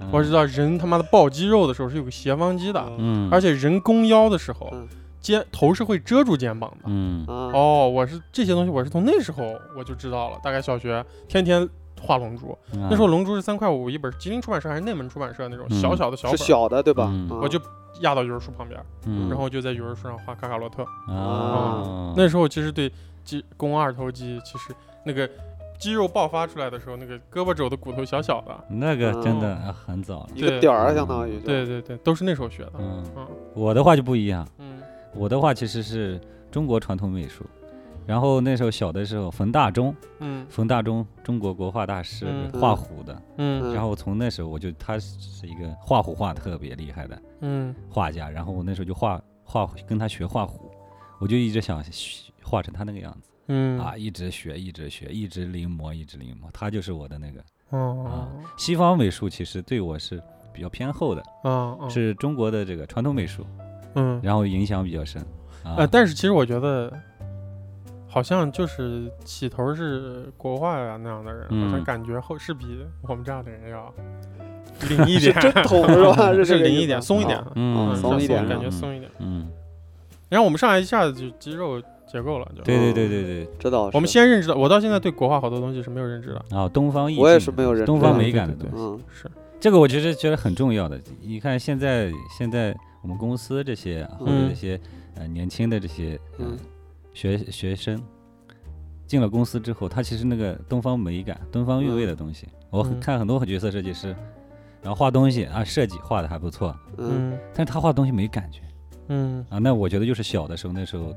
[0.00, 4.88] 嗯我知道人他妈的抱肌肉的时候是有个斜方肌的，嗯，而且人弓腰的时候嗯，
[5.20, 6.84] 肩头是会遮住肩膀的。
[6.86, 10.38] 嗯啊哦，我是这些东西，我是从那时候我就知道了。
[10.42, 11.68] 大概小学天天
[12.04, 17.10] 画龙珠，那时候龙珠是三块五一本，吉林出版社还是内蒙出版社那种嗯小小的小本，是小的对吧？
[17.40, 17.58] 我就
[18.00, 20.84] 压到语文书旁边，嗯，然后就在语文书上画卡卡罗特。
[21.08, 22.92] 啊，那时候其实对
[23.24, 25.28] 肌肱二头肌，其实那个
[25.78, 32.72] 肌肉爆发出来的时候，那个胳膊肘的骨头小小的，那个真的啊很早了，一个点儿，相当于对对对，都是那时候学的。
[32.78, 33.26] 嗯，嗯。
[33.54, 34.78] 我的话就不一样，嗯。
[35.14, 37.44] 我的话其实是中国传统美术。
[38.06, 40.46] 然后那时候小的时候，冯大中，嗯。
[40.50, 42.60] 冯大中，中国国画大师，嗯。
[42.60, 43.14] 画虎的。
[43.38, 43.62] 嗯。
[43.62, 43.74] 嗯。
[43.74, 47.74] 然后从那时候我就他是一个画虎画特别厉害的嗯。
[47.88, 50.70] 画家，然后我那时候就画画跟他学画虎，
[51.18, 53.30] 我就一直想学画成他那个样子。
[53.48, 53.80] 嗯。
[53.80, 57.42] 啊，一直学，一直学，一直临摹，一直临摹，他就是我的那个。
[57.70, 58.28] 哦。
[58.58, 61.88] 西方美术其实对我是比较偏厚的，哦哦。
[61.88, 63.46] 是中国的这个传统美术，
[63.94, 64.20] 嗯。
[64.22, 65.22] 然后影响比较深。
[65.62, 65.76] 啊。
[65.78, 65.86] 呃，。
[65.86, 66.92] 但是其实我觉得。
[68.14, 73.92] 好像就是起头是国画啊那样的人，好像嗯感觉后是比我们这样的人要
[74.88, 75.84] 灵一点， 是真捅
[76.44, 79.10] 是灵一点，松一点啊，嗯嗯，松一点感觉嗯松一点。
[79.18, 79.48] 嗯，
[80.28, 83.48] 然后我们上来一下子就肌肉结构了，就对对对对对。
[83.58, 83.96] 这倒是。
[83.96, 89.04] 我们先认知到，我到现在对国画好多东西是没有认知的，啊，东方意境我也是没有认东方美感的东西。
[89.12, 91.00] 是，这个我觉得觉得很重要的。
[91.20, 92.72] 你看现在现在
[93.02, 94.80] 我们公司这些或者嗯这些
[95.16, 96.58] 呃年轻的这些嗯嗯
[97.14, 97.98] 学学生。
[99.06, 104.16] 进了公司之后，他其实那个东方美感、东方韵味的东西，我看很多角色设计师，
[104.82, 107.30] 然后画东西啊设计画的还不错，嗯。
[107.32, 107.38] 嗯。
[107.54, 108.60] 但是他画东西没感觉。
[109.08, 109.44] 嗯。
[109.50, 109.58] 啊。
[109.58, 111.14] 那我觉得就是小的时候那时候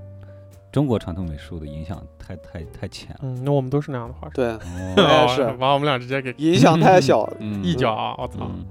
[0.69, 3.19] 中国传统美术的影响太太太浅了。
[3.23, 4.59] 嗯，那我们都是那样的画师，对，哦。
[4.97, 5.45] 哎 是。
[5.57, 7.27] 把我们俩直接给影响太小。
[7.39, 7.63] 嗯。
[7.63, 8.39] 一脚啊，我操。
[8.41, 8.65] 嗯，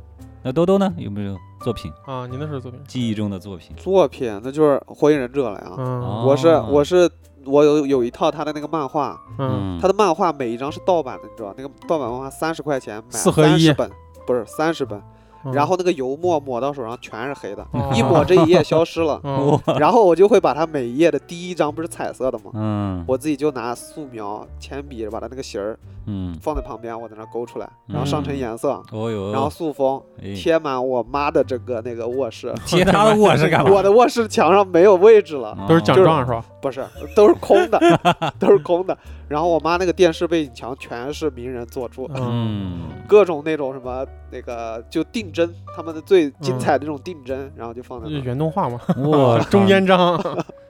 [0.47, 0.95] 那兜兜呢？
[0.97, 1.93] 有没有作品？
[2.07, 2.25] 啊！
[2.31, 3.75] 你那时候作品，记忆中的作品？
[3.75, 5.73] 作品那就是《火影忍者》了呀。
[5.77, 7.11] 嗯我是哦我是
[7.45, 13.91] 我有有一套他的那个漫画，嗯他的漫画每一张是盗版的，你知道那个盗版漫画三十块钱买四合一本，
[14.25, 15.03] 不是三十本，
[15.45, 19.21] 嗯，然后那个油墨抹到手上全是黑的，哦一抹这一页消失了。
[19.25, 22.53] 嗯 然后我就会把它每一页的第一张不是彩色的吗？
[22.55, 25.77] 嗯我自己就拿素描、铅笔把它那个形儿
[26.07, 32.55] 嗯，放在旁边，我在那勾出来，然后上成嗯颜色，哦哟，然后塑封，哎贴满我妈的整个那个卧室。
[32.65, 33.71] 贴他 的卧室干嘛？
[33.71, 36.45] 我的卧室墙上没有位置了，都是奖就是状是吧？
[36.63, 37.79] 不是，都是空的，
[38.39, 38.97] 都是空的。
[39.29, 48.23] 然后我妈那个电视背景墙全是名人做出，嗯，各种那种什么那个就定帧，他们的最精彩的那种定帧，然后就放在那儿。
[48.23, 50.17] 原动画嘛，哇，中间章。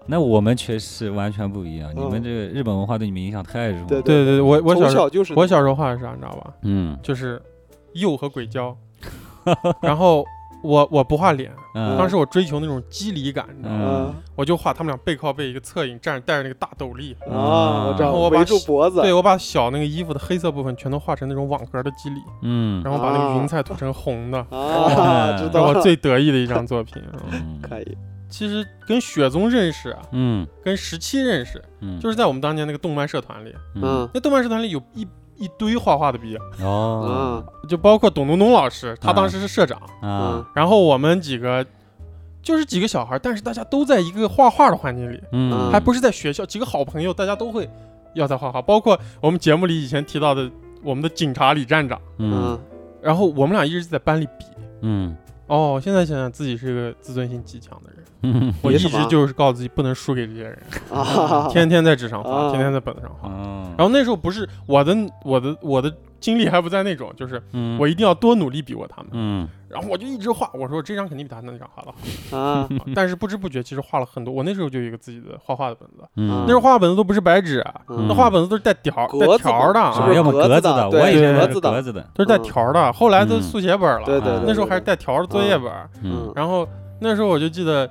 [0.07, 2.23] 那我们确实完全不一样，你们嗯。
[2.23, 3.87] 这个日本文化对你们影响太重了。
[3.87, 6.53] 对对对，我我小时候小就是我小时候画的是啥，你知道吧？
[6.63, 6.97] 嗯。
[7.03, 7.41] 就是
[7.95, 8.77] 釉和鬼胶，
[9.81, 10.25] 然后
[10.63, 14.07] 我我不画脸，嗯，当时我追求那种肌理感，你知道吗？
[14.09, 14.15] 嗯。
[14.37, 22.83] 我就画他们俩背靠背一个侧影，站着戴着那个大斗笠，啊，我知道，然后我把围住脖子，对我把小那个衣服的黑色部分全都画成那种网格的肌理，嗯。
[22.85, 23.37] 然后把那个啊。
[23.39, 27.03] 云彩涂成红的，啊，知这是道了，我最得意的一张作品。
[27.13, 27.21] 嗯。
[27.33, 27.59] 嗯。
[27.63, 27.97] 可以，
[28.29, 30.47] 其实跟雪宗认识啊，嗯。
[30.65, 34.09] 跟十七认识，嗯，就是在我们当年那个动漫社团里，嗯。
[34.13, 37.45] 那动漫社团里有一一堆画画的逼，哦。
[37.63, 37.69] 嗯。
[37.69, 40.47] 就包括董东东老师，他当时是社长，啊。
[40.55, 41.65] 然后我们几个
[42.43, 47.69] 就是几个小孩，但是大家都在一个画画的环境里，嗯，还不是在学校，几个好朋友，大家都会
[48.15, 50.51] 要在画画，包括我们节目里以前提到的
[50.83, 52.33] 我们的警察李站长，嗯。
[52.33, 52.61] 嗯。
[53.03, 54.45] 然后我们俩一直在班里比。
[54.81, 55.17] 嗯。
[55.47, 57.96] 哦，现在想想自己是个自尊心极强的人，
[58.35, 60.59] 嗯 我一直就是告诉自己不能输给这些人，
[60.93, 63.29] 啊， 天天在纸上画，啊天天在本子上画。
[63.29, 69.11] 哦，然后那时候不是我的我的我的精力还不在那种，就是嗯我一定要多努力比过他们。
[69.13, 71.93] 嗯然后我就一直画，我说这张肯定比他那张画的
[72.31, 72.39] 好。
[72.39, 74.33] 啊， 但是不知不觉其实画了很多。
[74.33, 82.93] 我那时候就有一个自己的画画的本子，嗯，那时候画本子都不是白纸，那画本子都是带条带条的要么格子的我以前是格子的都是带条的。
[82.93, 85.71] 后来都嗯速写本了，对对对，那时候还是带条的作业本。
[86.05, 86.67] 嗯然后
[87.01, 87.91] 那时候我就记得，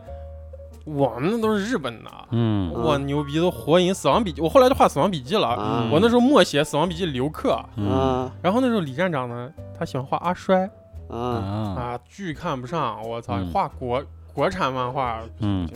[0.86, 2.72] 我们那都是日本的，嗯。
[2.84, 4.40] 哇牛逼，都火影、死亡笔记。
[4.40, 5.48] 我后来就画死亡笔记了。
[5.48, 5.90] 啊。
[5.92, 7.90] 我那时候默写死亡笔记留课，嗯。
[7.90, 8.32] 啊。
[8.42, 10.70] 然后那时候李站长呢，他喜欢画阿衰。
[11.10, 11.18] 啊。
[11.18, 11.76] 啊。
[11.76, 13.48] 啊，巨看不上，我操，嗯。
[13.52, 15.68] 画国国产漫画，嗯。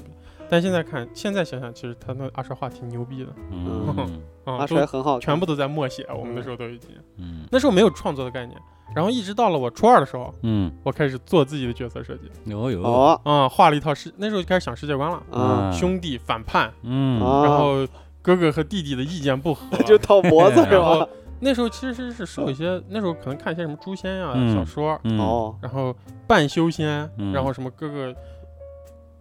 [0.47, 3.31] 但现在看，现在想想，其实他那阿衰画挺牛逼的。
[3.51, 4.21] 嗯。
[4.45, 7.45] 啊， 阿衰很好，全部都在默写，我们那时候都已经，嗯。
[7.51, 8.59] 那时候没有创作的概念，
[8.95, 13.19] 然后一直到了我初二的时候，嗯，我开始做自己的角色设计，有有哦。
[13.23, 17.21] 啊，画了一套世，那时候就开始想世界观了，嗯兄弟反叛，嗯。
[17.21, 17.87] 啊，然后
[18.21, 21.07] 哥哥和弟弟的意见不合， 就套脖子是 然后吧？
[21.41, 24.53] 那时候其实是受一些，那时候可能看一些什么诛仙呀、嗯。
[24.53, 25.17] 小说，嗯。
[25.19, 25.55] 哦。
[25.61, 25.95] 然后
[26.27, 27.31] 半修仙，嗯。
[27.31, 28.13] 然后什么哥哥，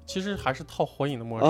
[0.09, 1.44] 其实还是套火影的模式，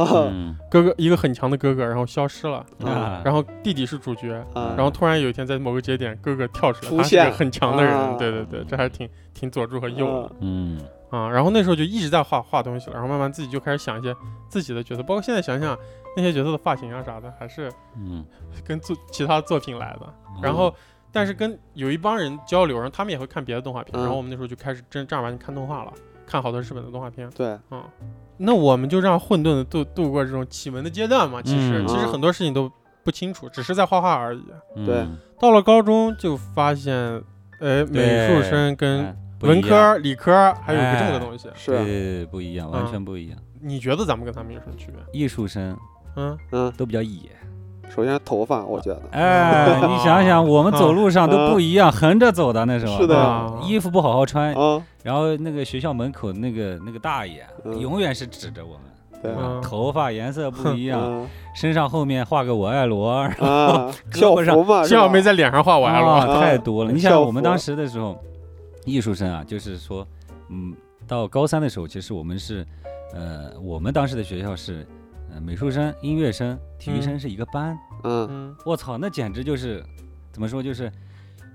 [0.68, 8.16] 哥哥一个很强的哥哥，然后消失了，啊，然后弟弟是主角，啊，然后突然有一天在某个节点，哥哥跳出来，出他是个现很强的人，啊。
[8.18, 10.80] 对对对，这还挺挺佐助和鼬的嗯。
[11.08, 11.30] 啊。
[11.30, 14.12] 然后那时候就一直在画画东西了，然后慢慢自己就开始想一些
[14.48, 15.78] 自己的角色，包括现在想想
[16.16, 18.26] 那些角色的发型啊啥的，还是嗯，
[18.66, 20.14] 跟作其他作品来的。
[20.42, 20.74] 然后，
[21.12, 24.02] 但是跟有一帮人交流，然后他们也会看别的动画片，嗯。
[24.02, 25.92] 然后我们那时候就开始真正儿八经看动画了，
[26.26, 27.30] 看好多日本的动画片。
[27.30, 27.82] 对，嗯，
[28.38, 31.42] 那我们就这样混沌的度度过这种启蒙的阶段嘛。
[31.42, 32.70] 其实、嗯其实很多事情都
[33.04, 34.42] 不清楚，只是在画画而已。
[34.86, 36.94] 对嗯到了高中就发现，
[37.60, 41.48] 哎，美术生跟文样科、理科还有个这么个东西。
[41.54, 43.38] 是对对对不一样，完嗯全不一样。
[43.60, 45.00] 你觉得咱们跟他们有什么区别？
[45.12, 45.76] 艺术生
[46.16, 47.30] 嗯，嗯，都比较野，
[47.94, 49.02] 首先头发，我觉得。
[49.10, 53.18] 哎，你想想，我们走路上都不一样，横着走的那时候，是的。
[53.18, 57.78] 啊衣服不好好穿，啊，然后那个学校门口那个那个大爷嗯。
[57.78, 58.82] 永远是指着我们。
[59.22, 59.32] 对。
[59.36, 59.60] 嗯。
[59.60, 64.84] 头发颜色不一样，啊身上后面画个我爱罗，啊，胳校膊上服嘛，是吧？
[64.84, 66.08] 幸好没在脸上画我爱罗。
[66.08, 66.40] 啊，啊。
[66.40, 66.92] 太多了。
[66.92, 68.16] 你校想，我们当时的时候，
[68.84, 70.06] 艺术生啊，就是说，
[70.50, 70.72] 嗯，
[71.06, 72.64] 到高三的时候，其实我们是，
[73.12, 74.86] 呃，我们当时的学校是，
[75.32, 77.78] 呃，美术生、音乐生、体育生是一个班。
[78.04, 79.82] 嗯嗯我操，那简直就是，
[80.32, 80.90] 怎么说，就是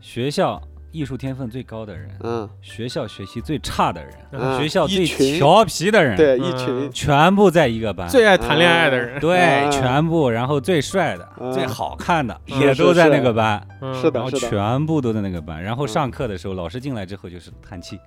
[0.01, 8.07] 学校艺术天分最高的人，嗯，学校学习最差的人，嗯学校最一群调皮的人，对，嗯一群全部在一个班。
[8.07, 9.19] 最爱谈恋爱的人。
[9.19, 13.67] 对，嗯全部，然后最帅的、嗯最好看的嗯也是都在那是个班。
[13.81, 17.97] 嗯是的然后全部都在那个班，然后嗯上课的时候，老师进来之后就是叹气，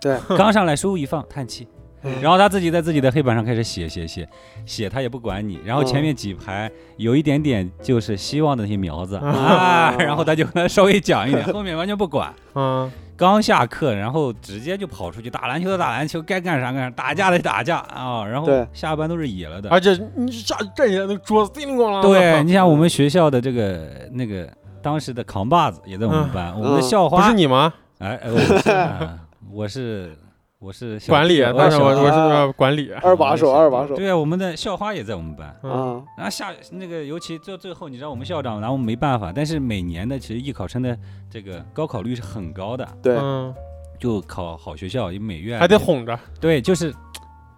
[0.00, 1.81] 对，刚上来书一放叹气，嗯
[2.20, 4.28] 然后他自己在自己的黑板上开始写写写
[4.66, 12.32] 写，他也不管你，然后前面几排有一点点就是希望的那些苗子啊，然后他就跟他稍微讲一点， 后面完全不管。
[12.54, 19.70] 嗯刚下课，然后直接就跑出去打篮球的打篮球，该干啥干啥，打架的打架啊，然后对下班都是野了的。
[19.70, 22.02] 而且你下站起来，那个桌子叮铃咣啷。
[22.02, 24.50] 对，你像我们学校的这个那个
[24.82, 27.72] 当时的扛把子也在我们班，我们的嗯校花不是你吗？
[27.98, 29.18] 哎，哎我是啊
[29.52, 30.16] 我是
[30.62, 32.92] 我是小管理，弟但是我我是呃管理。
[33.02, 35.54] 二把手，二把手对啊，我们的校花也在我们班。
[35.64, 40.96] 嗯啊，然后下那个，尤其最最后，你知道我们校长，然后我们没办法，但是每年的其实艺考生的
[41.28, 43.52] 这个高考率是很高的，对，嗯，
[43.98, 45.76] 就考好学校，有美院还得。
[45.76, 46.16] 哄着。
[46.40, 46.94] 对，就是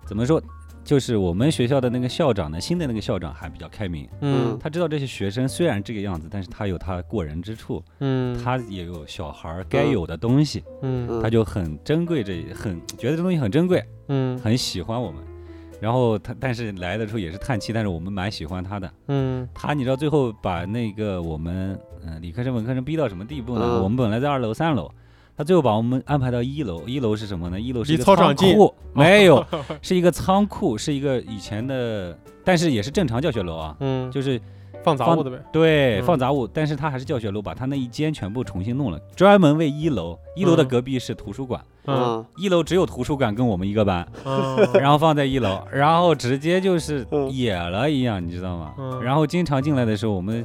[0.06, 0.40] 怎么说，
[0.84, 4.56] 就是我们学校的那个校长呢，新的那个校长还比较开明，嗯。
[4.60, 11.08] 他知道这些学生虽然这个样子，但是他有他过人之处，嗯，他也有小孩儿该有的东西，嗯。
[11.10, 11.22] 嗯。
[11.22, 14.38] 他就很珍贵这，很觉得这东西很珍贵，嗯。
[14.38, 15.24] 很喜欢我们。
[15.80, 18.92] 然后他，但是来的时候也是叹气，但是我们蛮喜欢他的。
[19.08, 19.48] 嗯。
[19.54, 23.62] 他你知道最后把那个我们嗯、呃理科生文科生逼到什么地步呢？
[23.64, 23.82] 嗯。
[23.82, 24.90] 我们本来在二楼三楼，
[25.36, 26.82] 他最后把我们安排到一楼。
[26.86, 27.60] 一楼是什么呢？
[27.60, 29.44] 一楼是一个仓操场近库， 没有，
[29.82, 34.40] 是一个仓库，是一个以前的，但是也是正常教学楼啊，嗯，就是
[34.84, 35.38] 放杂物的呗。
[35.52, 40.18] 对嗯放杂物，但是他还是教学楼，把他那一间全部重新弄了，专门为一楼。
[40.36, 48.74] 一楼的嗯隔壁是图书馆，嗯啊，一楼只有图书馆跟我们一个班，嗯 然后放在一楼，然后直接就是嗯野了一样，你知道吗？
[48.78, 50.44] 嗯然后经常进来的时候，我们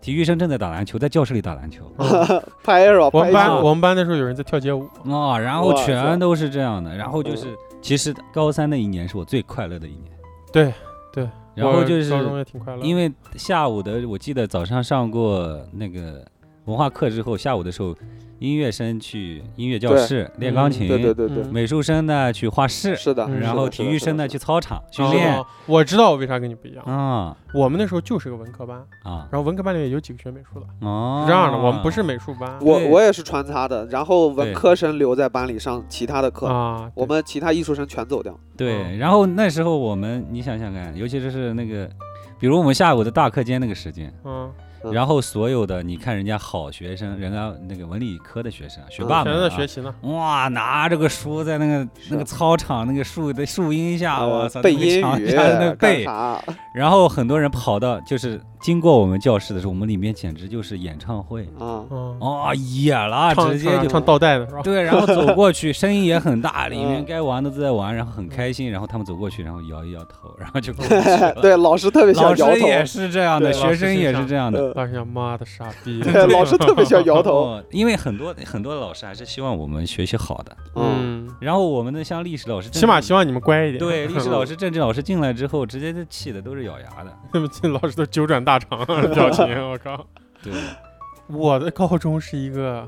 [0.00, 3.10] 体育生正在打篮球，在教室里打篮球嗯 拍是吧？
[3.12, 4.88] 我们班我们班那时候有人在跳街舞。
[5.10, 7.46] 啊、然后全都是这样的，然后就是
[7.80, 10.12] 其实高三那一年是我最快乐的一年，
[10.52, 10.72] 对
[11.12, 12.82] 对，然后就是高中也挺快乐。
[12.82, 16.24] 因为下午的，我记得早上上过那个
[16.66, 17.94] 文化课之后，下午的时候
[18.38, 21.28] 音乐生去音乐教室练钢嗯琴，对对对。
[21.28, 23.24] 对，嗯美术生呢去画室，是的。
[23.24, 25.36] 嗯然后体育生呢去操场训练。
[25.36, 26.84] 哦我知道我为啥跟你不一样。
[26.84, 27.36] 啊。
[27.52, 29.26] 我们那时候就是个文科班，啊。
[29.32, 32.58] 然后文科班里面有几个学美术的，哦，是这样的，我们不是美术班。
[32.60, 36.90] 我我也是穿插的，然后文科生留在班里上其他的课，啊。
[36.94, 38.38] 我们其他艺术生全走掉。
[38.56, 41.88] 对，然后那时候我们你想想看，尤其是那个，
[42.38, 44.52] 比如我们下午的大课间那个时间，嗯，嗯
[44.92, 49.94] 然后所有的你看人家好学生，人家那个文理科的学生学霸全们啊在学习呢。
[50.02, 56.08] 哇，拿着个书在那个那个操场那个树的树荫下，我操，呃背那个英语？
[56.74, 64.46] 然后很多人跑到就是经过我们教室的时候，我们里面简直就是演唱会，啊，嗯，哦，野了，直接就唱唱倒带的？
[64.62, 71.34] 对，然后走过去，声音也很大， 里面嗯该玩的都在玩，然后很开心，然后他们走过去，然后摇一摇头，然后就过去了。
[71.40, 74.65] 对，老师特别摇头，师也是这样的，学生也是这样的。
[74.68, 77.32] 呃老师想妈的傻逼， 对，老师特别想摇头。
[77.56, 83.78] 哦，因为很多很多老师还是希望我们学习好的，嗯，嗯，然后我们的像历史老师，起码希望你们乖一点。
[83.78, 87.12] 对历史老师、政治老师进来之后，直接就气的都是咬牙的。
[87.32, 90.06] 他们进老师都九转大肠表情，我靠！
[90.42, 90.52] 对，
[91.28, 92.86] 我的高中是一个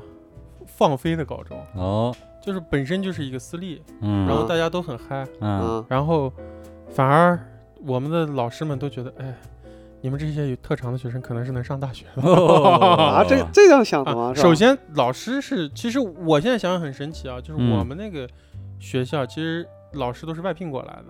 [0.65, 6.31] 放飞的高中，哦，就是本身就是一个私立，嗯，然后大家都很嗨，嗯嗯然后
[6.89, 7.37] 反而
[7.85, 9.35] 我们的老师们都觉得，哎，
[10.01, 12.21] 你们这些有特长的学生可能是能上大学的。
[12.23, 14.31] 啊，这这样想的吗？
[14.31, 17.77] 啊，首，先老师是，其实我现在想想很神奇啊，就是嗯。
[17.77, 18.27] 我们那个
[18.79, 21.05] 学校其实老师都是外聘过来的，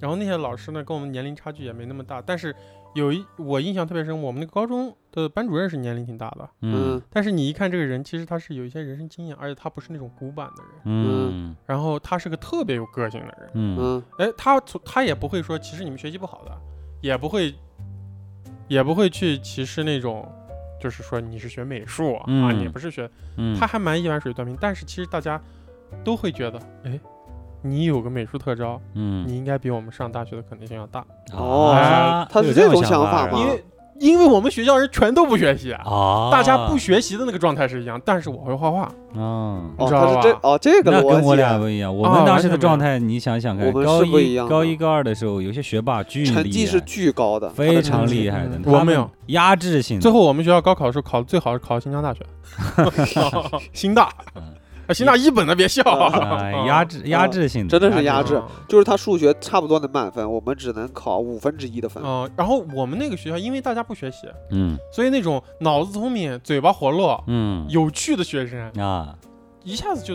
[0.00, 2.54] 然后那些老师呢跟我们年龄差距也没那么大，但是
[2.94, 6.94] 有一我印象特别深，我们那个高中的班主任是年龄挺大的，嗯。
[6.94, 7.02] 嗯。
[7.10, 11.56] 但是你一看这个人，其实他是有一些人生经验，而且他不是那种古板的人，嗯。
[11.66, 13.78] 然后他是个特别有个性的人，嗯。
[13.80, 14.02] 嗯。
[14.18, 16.52] 哎，他从他也不会说其实你们学习不好的，
[17.00, 17.54] 也不会，
[18.68, 20.26] 也不会去歧视那种，
[20.80, 24.56] 就是说你是学美术、啊，嗯你不是学，嗯，他还蛮一碗水端平。
[24.60, 25.40] 但是其实大家
[26.02, 26.98] 都会觉得，哎，
[27.62, 33.64] 你有个美术特招，嗯你应该比我们上大学的可能性要大，哦啊他是这这种想想法吗因为
[34.00, 35.82] 因为我们学校人全都不学习啊。
[35.84, 39.20] 啊，大家不学习的那个状态是一样，但是我会画画，嗯。
[39.20, 49.08] 哦，你知道他是这吧哦这个那跟我，俩不一样，我哦们当时的状态，你想想看，高一高一、高二的时候，有些学霸巨厉成绩是害巨高的，非常厉害的嗯，他们我没有。
[49.28, 49.98] 压制性。
[50.00, 52.20] 最后我们学校高考的时候考的最好是考新疆大学，
[53.72, 54.10] 新大，
[54.86, 62.02] 嗯啊行，那一本的别笑，哎压制压制性的，真的是压制啊就是他数学差不多能满分，我们只能考五分之一的分。
[62.04, 69.14] 嗯，然后我们那个学校，因为大家不学习，嗯所以那种脑子聪明、嘴巴活络、嗯有趣的学生，啊
[69.62, 70.14] 一下子就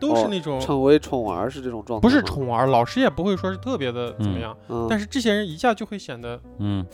[0.00, 6.86] 都是那种、成为宠儿是这种状态，不是宠儿，老师也不会说是特别的怎么样，嗯，但是这些人一下就会显得嗯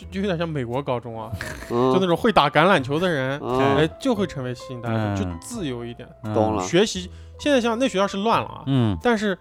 [0.00, 1.30] 就就有点像美国高中啊，
[1.70, 1.92] 嗯。
[1.92, 5.38] 就那种会打橄榄球的人，啊哎，就会成为吸引大家，就嗯。
[5.40, 6.34] 自由一点，嗯。
[6.34, 6.62] 懂了。
[6.62, 7.10] 学习。
[7.38, 8.96] 现在像那学校是乱了啊，嗯。
[9.02, 9.36] 但是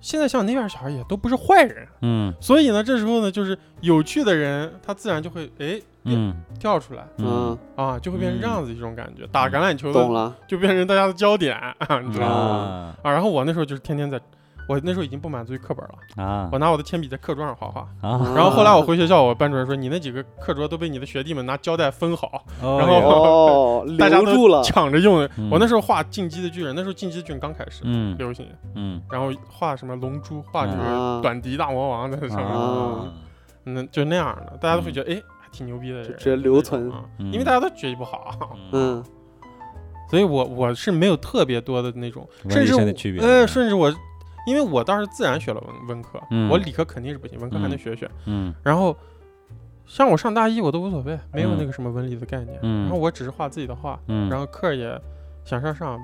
[0.00, 2.34] 现在像那边小孩也都不是坏人，嗯。
[2.40, 6.34] 所以呢，这时候呢，就是有趣的人，他自然就会哎嗯。
[6.60, 9.26] 跳出来嗯，啊，就会变成这嗯样子一种感觉。
[9.32, 11.56] 打橄榄球的懂了，就变成大家的焦点，
[12.04, 12.34] 你知道吗？
[12.34, 14.20] 啊啊，然后我那时候就是天天在，
[14.66, 17.80] 我那时候已经不满足于课本了，啊我拿我的铅笔在课桌上画画。
[18.00, 24.20] 啊，然后后来 我回学校，我班主任说你那几个课桌都被你的学弟们拿胶带封好，哦然后哦， 大家
[24.62, 25.22] 抢着用。
[25.36, 33.12] 嗯我那时候画进击的巨人，那时候进击的巨人刚开始嗯流行，嗯然后画什么龙珠，画就是啊短笛大魔王在上面，啊
[33.66, 39.02] 嗯，就那样的，大家都会觉得哎还挺牛逼的人，就直接留存啊嗯因为大家都学习不好，嗯
[40.10, 42.80] 所以我我是没有特别多的那种，甚至我
[43.26, 43.92] 呃，甚至我，
[44.46, 48.10] 因为我当时自然学了文文科，嗯我理科肯定是不行，文科还能学学。
[48.26, 48.96] 嗯然后
[49.86, 55.00] 像我上大一我都无所谓，没有嗯那个什么文理的概念，嗯然后我只是画自己的画，嗯，然后课也
[55.44, 55.98] 想上上，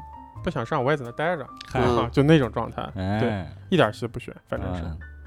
[0.45, 4.83] 不想上我也在那待着，嗨啊，就那种状态，对，哎，一点戏都不学，反正是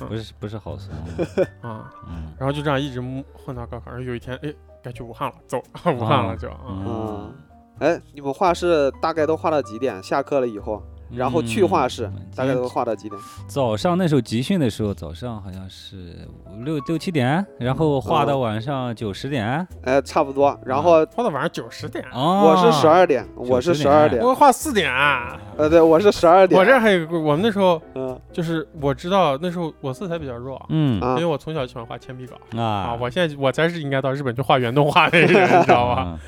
[0.06, 0.90] 不是不是好事，
[1.62, 3.02] 啊，嗯然后就这样一直
[3.34, 5.60] 混到高考，然后有一天哎该去武汉了，走
[5.98, 6.60] 武汉了就啊。
[6.68, 7.34] 嗯，
[7.80, 10.02] 哎，你们画室大概都画到几点？
[10.04, 10.84] 下课了以后，
[11.16, 13.22] 然后去画室嗯大概都画到几点？
[13.48, 19.68] 早上那时候集训的时候，早上好像是五六六七点，然后画到晚上九十点。
[19.84, 20.58] 哎，差不多。
[20.66, 24.22] 然后画到晚上九十点，哦，我是十二点，我是十二点。
[24.24, 26.60] 我画四点，啊呃，对，我是十二点。
[26.60, 36.06] 我这还有个，我们那时候嗯就是我知道那时候我色彩比较弱，嗯啊因为我从小喜欢画铅笔稿啊，啊，我现在我才是应该到日本去画原动画的人， 你知道吧？
[36.08, 36.20] 嗯？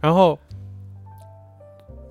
[0.00, 0.38] 然后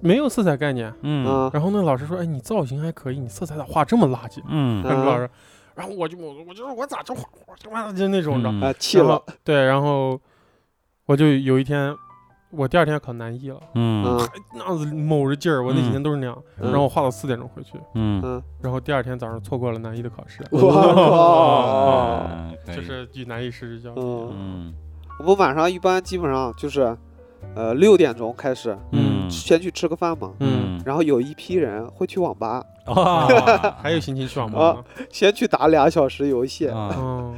[0.04, 1.26] 没有色彩概念，嗯。
[1.26, 1.50] 嗯。
[1.54, 4.42] 然后那老师说，哎，你造型还可以，你色彩咋画这么垃圾？
[4.50, 4.82] 嗯。
[4.82, 4.84] 嗯。
[4.84, 5.30] 那个老师，
[5.76, 8.62] 然后我就我我就说我咋就画我他妈的就那种的，嗯。
[8.62, 9.22] 啊，气了。
[9.44, 10.20] 对，然后
[11.06, 11.96] 我就有一天
[12.52, 14.06] 我第二天考南艺了，嗯。
[14.06, 14.30] 嗯。
[14.54, 16.70] 那样子卯着劲儿，我那几天都是那样，嗯。
[16.70, 22.28] 然后我画到四点钟回去，嗯，嗯，然后第二天早上错过了南艺的考试， 哇。
[22.68, 23.94] 就是与南艺失之交。
[23.94, 24.02] 臂。
[24.02, 24.74] 嗯，嗯。
[25.20, 26.98] 我们晚上一般基本上就是，
[27.56, 33.28] 呃，六点钟开始，嗯先去吃个饭嘛，嗯，然后有一批人会去网吧，哇，
[33.82, 35.06] 还有心情去网吧呢？
[35.10, 36.70] 先去打俩小时游戏，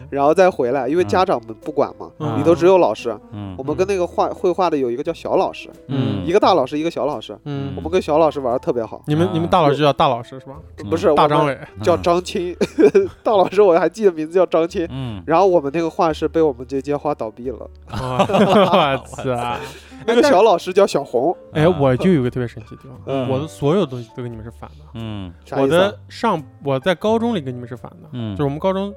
[0.10, 2.40] 然后再回来，因为嗯家长们不管嘛，嗯。
[2.40, 3.18] 里头只有老师。
[3.32, 3.56] 嗯。
[3.58, 6.26] 我们跟那个画绘画的有一个叫小老师，嗯。
[6.26, 7.38] 一个大老师，一个小老师。
[7.46, 7.74] 嗯。
[7.76, 10.56] 我们跟小老师玩的特别好，你们你们大老师叫大老师是吧？
[10.84, 10.90] 嗯。
[10.90, 12.56] 不是大张伟，叫张青，
[13.24, 14.88] 大老师我还记得名字叫张青。
[14.90, 19.58] 嗯，然后我们那个画室被我们这届画倒闭了，啊我操！
[20.06, 24.86] 那个小老师叫小红，哎，我就有个特别神奇的地方，嗯我的所有东西都跟你们是反的。
[24.94, 25.80] 嗯我啥意思啊？
[25.88, 28.94] 的上我在高中里跟你们是反的，嗯就是我们高中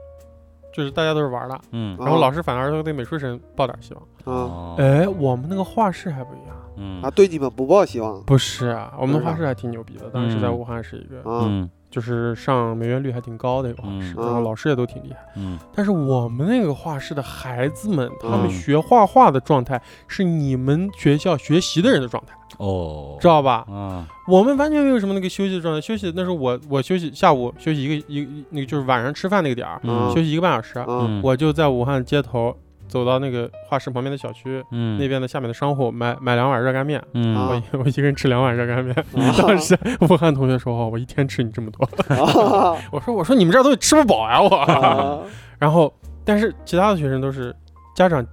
[0.73, 4.03] 就是大家都是玩的，嗯啊然后老师反而都对美术生抱点希望。
[4.03, 10.11] 啊哦哎，我们那个画室还不一样，嗯啊，对你们不抱希望不是啊，我们画室还挺牛逼的。
[10.11, 15.18] 当时在武汉是一个，啊嗯就是上美院率还挺高的一个画室，嗯然后老师也都挺厉害。
[15.34, 15.59] 嗯。
[15.74, 18.51] 但是我们那个画室的孩子们，他们嗯。
[18.51, 23.64] 学画画的状态是你们学校学习的人的状态，哦，知道吧？
[23.68, 24.07] 啊。
[24.28, 30.09] 我们完全没有什么那个休息的状态，休息那时候我我休息下午休息一个一个那个就是晚上吃饭那个点儿，嗯。
[30.11, 30.84] 休息一个半小时，
[31.22, 32.57] 我就在武汉街头
[32.89, 34.64] 走到那个画室旁边的小区。
[34.72, 38.95] 嗯那边的下面的商户买买两碗热干面，嗯啊我一 我一个人吃两碗热干面。
[38.97, 39.05] 啊
[39.39, 41.84] 当时武汉同学说：“哦，我一天吃你这么多。
[42.14, 44.49] 啊” 我说：“我说你们这儿东西吃不饱呀，我。
[44.57, 45.18] 啊
[45.59, 45.93] 然后，
[46.24, 47.55] 但是其他的学生都是
[47.95, 48.24] 家长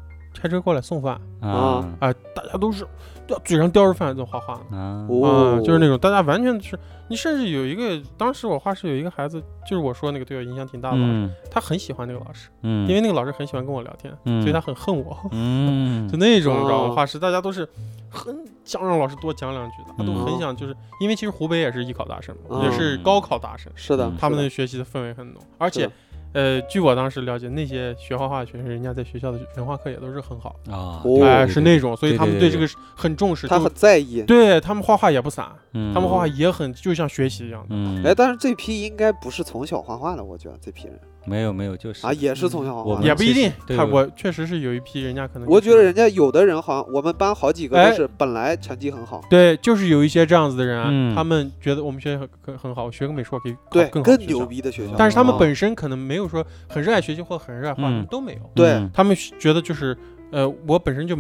[0.46, 1.20] 开车过来送饭。
[1.41, 1.84] 啊。
[2.00, 2.86] 啊、大家都是
[3.26, 4.54] 叼嘴上叼着饭在画画。
[4.70, 4.78] 呢。
[4.78, 5.08] 啊。
[5.10, 5.58] 哦。
[5.58, 6.78] 啊，就是那种大家完全是，
[7.10, 11.32] 你甚至有一个，当时我画室有一个孩子，就是我说那个对我影响挺大的老师，嗯。
[11.50, 14.41] 他很喜欢那个老师，嗯，因为那个老师很喜欢跟我聊天，嗯。
[14.43, 16.08] 所以他很恨我，嗯。
[16.10, 16.93] 就那种你知道哦吗？
[16.96, 17.68] 画室大家都是
[18.10, 24.50] 很想让老师多讲两句的，他都嗯很想，就是因为其实湖北也是艺考大省也是高考大省，是的嗯，他们是的。
[24.50, 25.89] 学习的氛围很浓，而且。
[26.36, 34.22] 呃，据我当时了解，那些学画画的学生，人家在学校的文化课也都是很好的，啊，哦哎、对是那种，所以他们对这个很重视，他就很在意。
[34.24, 37.68] 对他们画画也不散，嗯他们画画也很就像学习一样的。
[37.70, 43.08] 嗯，哎，但是这批应该不是从小画画的，我觉得这批人没有没有，就是啊，也是从小画我们画的。
[43.08, 54.46] 也不一定，对我他我确实是有一批人家可能、我觉得人家有的人好像我们班好几个哎都是本来成绩很好，对，就是有一些这样子的人啊，嗯他们觉得我们学校很很很好，学个美术可以考对，更好的学校更牛。
[54.46, 54.94] 逼的学校。
[54.98, 58.40] 但是他们哦本身可能没有说很热爱学习或很热爱画，他们嗯都没有。
[58.54, 59.98] 对嗯他们觉得就是，
[60.32, 61.16] 呃，我本身就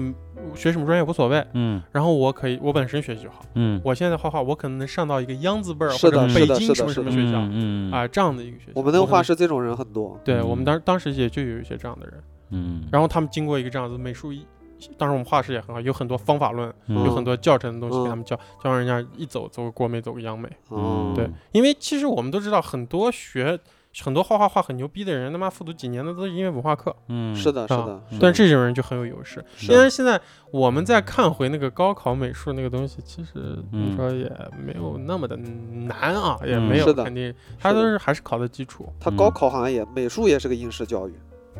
[0.55, 1.81] 学什么专业无所谓，嗯。
[1.91, 3.43] 然后我可以，我本身学习就好。
[3.53, 8.71] 嗯，我现在画画，我可能能上到一个央字辈儿或者北京什么什么学校嗯啊这样的一个学校。
[8.75, 10.13] 我们那个画室这种人很多。
[10.15, 10.21] 嗯。
[10.23, 14.45] 对我们当当时也就有一些这样的人，嗯，然后他们经过一个这样子美术一，
[14.97, 17.03] 当时我们画室也很好，有很多方法论，嗯。
[17.05, 20.49] 有很多教程的东西嗯给他们教，教让人家一走走个国美，走个央美。
[20.71, 23.57] 嗯，对，因为其实我们都知道，很多学
[24.03, 28.01] 很多画画画很牛逼的人，他妈复读几年的都是因为文化课，嗯是的，是啊的。
[28.11, 29.43] 嗯但这种人就很有优势。
[29.55, 29.67] 是。
[29.67, 30.19] 虽然现在
[30.51, 34.29] 我们再看回那个高考美术那个东西，其实你嗯说也
[34.65, 41.13] 没有那么的难啊，也嗯没有肯定，他都是还是考的基础，他高考好像也美术也是个应试教育，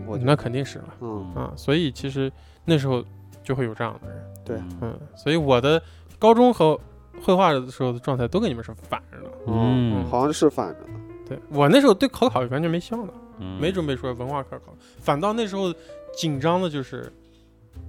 [0.05, 0.93] 我那肯定是了。
[1.01, 1.53] 嗯，啊。
[1.55, 2.31] 所以其实
[2.65, 3.03] 那时候
[3.43, 4.57] 就会有这样的人，对。
[4.81, 5.81] 嗯，所以我的
[6.19, 6.77] 高中和
[7.21, 9.31] 绘画的时候的状态都跟你们是反着的。
[9.47, 10.89] 嗯好像是反着的。
[11.27, 13.59] 对我那时候对考考完全没想的，嗯。
[13.59, 15.73] 没准备说文化课考，反倒那时候
[16.15, 17.11] 紧张的就是，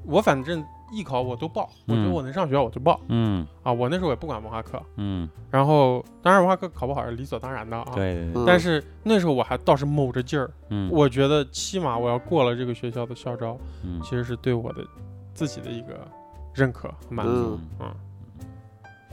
[0.05, 2.13] 我反正艺考我都报，我觉得嗯。
[2.13, 3.47] 我能上学校我就报嗯。
[3.63, 8.45] 啊，我那时候也不管文化课，嗯，然后当然文化课考不好是理所当然的啊，对对对，嗯。
[8.47, 14.01] 但是那时候我还倒是卯着劲儿，嗯，我觉得起码我要过了这个学校的校招，嗯。
[14.03, 14.85] 其实是对我的
[15.35, 16.09] 自己的一个
[16.55, 17.61] 认可和满足，嗯。
[17.81, 17.95] 嗯，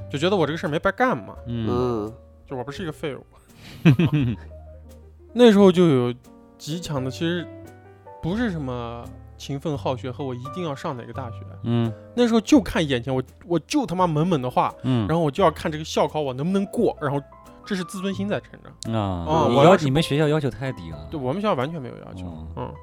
[0.10, 1.68] 就觉得我这个事儿没白干嘛，嗯。
[1.70, 2.14] 嗯。
[2.46, 3.26] 就我不是一个废物。
[5.34, 6.14] 那时候就有
[6.58, 7.48] 极强的，其实
[8.22, 9.04] 不是什么
[9.38, 11.92] 勤奋好学和我一定要上哪个大学，嗯。
[12.16, 17.22] 那时候就看眼前，我我就他妈猛猛的画，嗯，然后我就要看这个校考我能不能过，然后
[17.66, 18.96] 这是自尊心在成长。
[18.96, 19.26] 啊。
[19.28, 22.74] 啊，我要你们学校要求太低了，对我们学校完全没有要求，嗯嗯。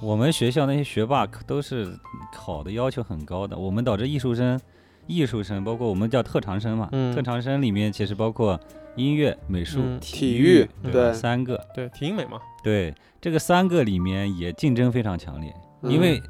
[0.00, 1.96] 我们学校那些学霸可都是
[2.32, 4.60] 考的要求很高的，我们导致艺术生、
[5.06, 7.14] 艺术生，包括我们叫特长生嘛，嗯。
[7.14, 8.58] 特长生里面其实包括
[8.96, 16.20] 音乐、美术、嗯体育对三个，对，体英美嘛，对这个三个里面也竞争非常强烈，因为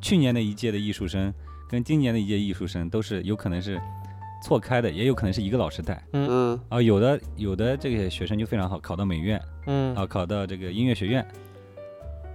[0.00, 1.32] 去年的一届的艺术生
[1.68, 3.80] 跟今年的一届艺术生都是有可能是
[4.42, 6.02] 错开的，也有可能是一个老师带。
[6.12, 6.58] 嗯。
[6.68, 9.94] 啊，有的有的这个学生就非常好，考到美院嗯。
[9.94, 11.26] 啊，考到这个音乐学院。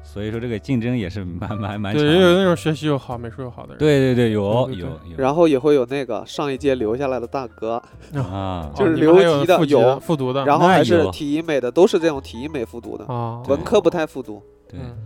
[0.03, 2.15] 所以说这个竞争也是蛮蛮蛮对，强的。
[2.15, 3.77] 也有那种学习又好、美术又好的人。
[3.77, 5.11] 对对对，有对对对有。
[5.11, 7.81] 有然后也会有那个上一届留下来的大哥，
[8.15, 8.21] 啊。
[8.21, 9.99] 哦，就是留级的复有。
[9.99, 14.41] 复读的，然后还是体育美的，都是这种体育美复读的，啊，文科不太复读。
[14.67, 14.97] 对，嗯。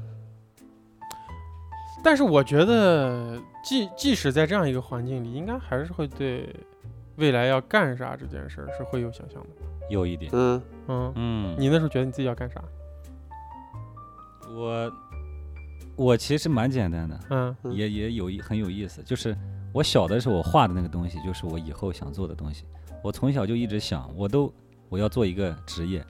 [2.04, 6.48] 但是我觉得，即即使在这样一个环境里，应该还是会对
[7.16, 9.50] 未来要干啥这件事儿是会有想象的。
[9.90, 10.62] 有一点，嗯。
[10.88, 12.62] 嗯，嗯，你那时候觉得你自己要干啥？
[14.56, 14.92] 我
[15.96, 19.36] 我其实蛮简单的，嗯嗯也也有一很有意思，就是
[19.74, 22.64] 我小的时候我画的那个东西，就是我以后想做的东西。
[23.04, 24.52] 我从小就一直想，我都
[24.90, 26.04] 我要做一个职业，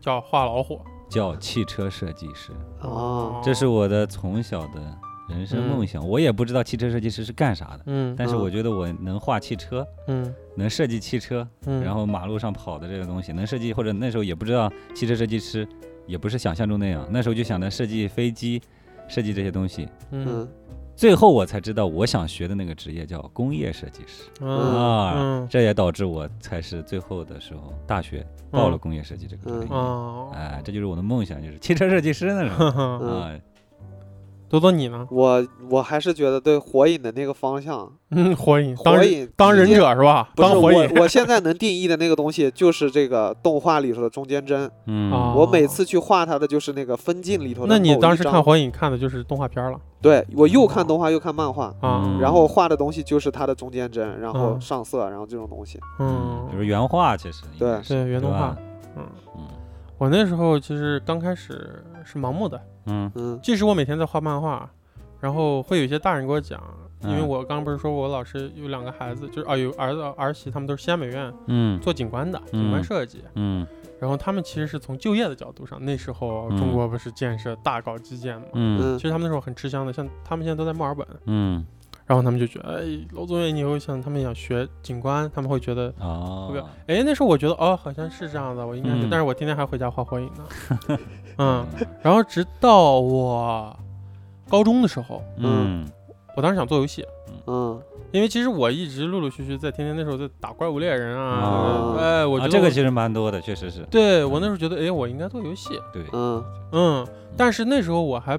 [0.00, 0.80] 叫画老虎。
[1.10, 6.02] 叫汽车设计师，哦，这是我的从小的人生梦想。
[6.08, 15.68] 我也不知道汽车设计师是干啥的，嗯但是嗯我觉得我能画汽车，嗯能设计汽车，嗯，然后马路上跑的这个东西能设计，或者那时候也不知道汽车设计师
[16.06, 18.60] 也不是想象中那样，那时候就想着设计飞机，
[19.08, 19.88] 设计这些东西。
[20.10, 20.26] 嗯。
[20.28, 20.48] 嗯
[20.94, 24.24] 最后我才知道，我想学的那个职业叫工业设计师。
[24.42, 24.50] 嗯。
[24.50, 25.48] 啊，嗯。
[25.48, 29.68] 这也导致我才是最后的时候大学报了工业设计这个专业。
[29.70, 29.74] 嗯。
[29.74, 33.32] 哦，哎，这就是我的梦想，就是汽车设计师那种啊。
[34.52, 35.08] 多多你呢？
[35.10, 40.28] 我我还是觉得对火影的那个方向， 嗯，火影当忍火影当忍者是吧？
[40.36, 41.00] 不是我当火影。
[41.00, 44.70] 我现在能定义的那个东西，就是这个动画里头的中间帧。
[44.86, 52.02] 嗯啊我每次去画它的就是那个分镜里头的那你当时看火影看的就是动画片了对我又看动画又看漫画，啊？
[52.04, 55.80] 嗯然后画的东西就是它的中间帧，然后嗯上色，然后这种东西。
[55.98, 58.54] 嗯，比如原画，其实对是对原动画。
[58.96, 59.42] 嗯，嗯
[59.96, 63.10] 我那时候其实刚开始是盲目的，嗯。
[63.14, 63.38] 嗯。
[63.42, 64.68] 即使我每天在画漫画，
[65.20, 66.62] 然后会有一些大人给我讲，
[67.02, 67.28] 因为嗯。
[67.28, 71.80] 我刚刚不是说我老师有两个孩子，就是啊有儿子儿媳，他们都是西安美院嗯。
[71.80, 73.22] 做景观的，景观嗯设计。
[73.34, 73.66] 嗯。
[74.00, 76.58] 然后他们其实是从就业的角度上，那时候嗯。
[76.58, 78.80] 中国不是建设大搞基建嘛，嗯。
[78.82, 78.98] 嗯。
[78.98, 81.64] 其实他们那时候很吃香的，像他们现在都在墨尔本，嗯。
[82.04, 82.82] 然后他们就觉得，哎，
[83.12, 86.52] 楼宗远以后想他们想学景观，他们会觉得，哦，
[86.88, 89.08] 哎，那时候我觉得哦，好像是这样的，我应该是，嗯。
[89.08, 90.98] 但是我天天还回家画火影呢，
[91.38, 91.66] 嗯，
[92.02, 93.76] 然后直到我
[94.48, 95.86] 高中的时候，嗯。
[96.34, 97.04] 我当时想做游戏，
[97.46, 97.78] 嗯。
[98.10, 103.80] 因为其实我一直陆陆续续在天天那时候在打怪物猎人啊，啊哎，我觉啊，得我这个其实蛮多的，确实是。
[103.90, 106.42] 对我那时候觉得，哎，我应该做游戏，对，嗯。
[106.72, 107.06] 嗯，
[107.36, 108.38] 但是那时候我还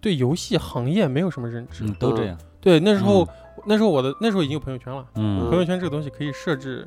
[0.00, 3.26] 对游戏行业没有什么认知，嗯，都这样，对，那时候、
[3.64, 6.86] 那时候我的那时候已经有朋友圈了，嗯朋友圈这个东西可以设置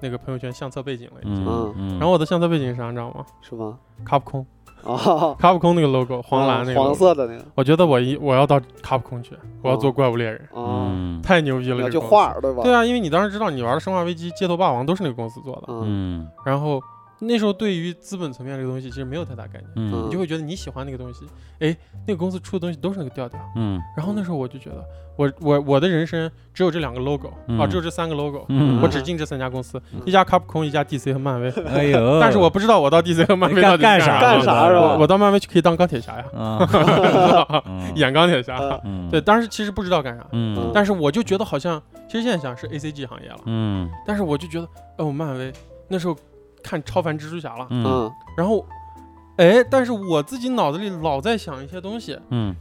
[0.00, 1.44] 那个朋友圈相册背景了已经。
[1.46, 1.74] 嗯。
[1.76, 3.24] 嗯，然后我的相册背景是啥，你知道吗？
[3.40, 3.78] 是吗？
[4.04, 4.46] 卡普空，
[4.84, 6.94] 哦，卡普空那个 logo，黄蓝那个、嗯黄。
[6.94, 7.44] 色的那个。
[7.54, 11.76] 我觉得我一我要到卡普空去，我要做怪物猎人，哦，嗯太牛逼了！
[11.76, 12.62] 你要去这个公司画儿对吧？
[12.62, 16.80] 对啊，因为你当时知道你玩的《生化危机》《街头霸王》都是那个公司做的，嗯嗯然后
[17.24, 21.24] 那时候对于资本层面这个东西其实没有太大概念，嗯你就会觉得你喜欢那个东西，
[21.60, 23.38] 哎，那个公司出的东西都是那个调调。
[23.56, 24.84] 嗯然后那时候我就觉得，
[25.16, 31.48] 我我我的人生只有这两个 logo 啊，嗯只有这三个 logo，嗯我只进这三家公司，嗯一家卡普空，一家 DC 和漫威。
[31.68, 36.24] 哎呦，但是我不知道我到 DC 和漫威到底干啥干啥是吧我我到漫威去可以当钢铁侠呀
[37.94, 38.58] 演钢铁侠。
[39.10, 44.68] 对，当时其实不知道干啥，嗯但是我就觉得好像，其实现在想是 A C G 行业了，嗯但是我就觉得，
[44.98, 45.52] 哦，漫威
[45.88, 46.16] 那时候
[46.62, 47.84] 看超凡蜘蛛侠了，嗯。
[47.84, 48.12] 嗯。
[48.36, 48.66] 然后，
[49.36, 52.54] 哎，但是我自己脑子里老在想一些东西，嗯。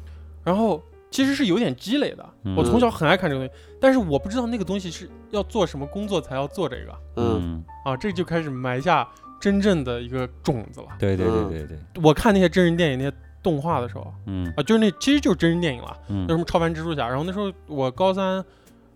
[0.43, 2.29] 然后其实是有点积累的。
[2.43, 2.55] 嗯。
[2.55, 7.63] 我从小很爱看这个东西，但是我不知道那个东西是要做什么工作才要做这个嗯。
[7.85, 9.07] 啊，这就开始埋下
[9.39, 10.87] 真正的一个种子了。
[10.99, 14.51] 对对对对对，我看那些真人电影、那些动画的时候嗯。
[14.57, 16.25] 啊，就是那其实就是真人电影了，嗯。
[16.27, 18.43] 那什么超凡蜘蛛侠，然后那时候我高三，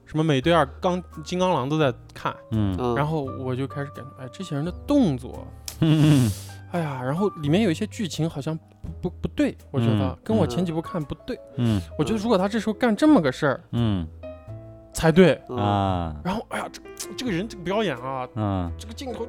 [0.05, 5.45] 什么美队二、钢金刚狼都在看，嗯嗯，然后我就开始感觉，哎，这些人的动作。
[5.81, 6.31] 嗯
[6.71, 8.57] 哎呀，然后里面有一些剧情好像
[9.01, 11.37] 不不不对，我觉得嗯跟我嗯前几部看不对。
[11.57, 14.05] 嗯我觉得如果他这时候干这么个事儿嗯
[14.93, 15.39] 才对。
[15.49, 16.81] 嗯啊然后，哎呀，这
[17.17, 19.27] 这个人这个表演啊，嗯这个镜头，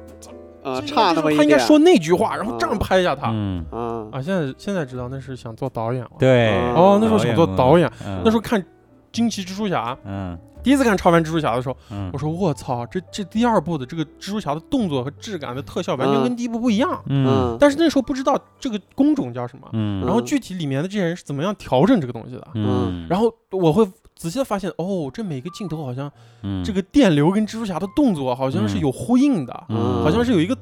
[0.85, 1.37] 差那么一点。
[1.37, 3.29] 他应该说那句话，然后这样嗯拍一下他。
[3.31, 6.11] 嗯啊啊，现在现在知道那是想做导演了。
[6.19, 8.63] 对哦，那时候想做导演，嗯那时候看
[9.11, 10.37] 惊奇蜘蛛侠，嗯
[10.67, 12.09] 第一次看超凡蜘蛛侠的时候，嗯。
[12.11, 17.01] 我说我操，这这第二部的这个蜘蛛侠的动作和质感的特效完全嗯跟第一部不一样。
[17.05, 17.25] 嗯。
[17.25, 17.57] 嗯。
[17.57, 20.05] 但是那时候不知道这个工种叫什么，嗯。
[20.05, 22.45] 然后具体里面的这些人是怎么样调整这个东西的。
[22.55, 23.07] 嗯。
[23.09, 26.11] 然后我会仔细的发现，哦，这每个镜头好像
[26.43, 26.61] 嗯。
[26.65, 30.03] 这个电流跟蜘蛛侠的动作好像是有呼应的，嗯。
[30.03, 30.57] 好像是有一个，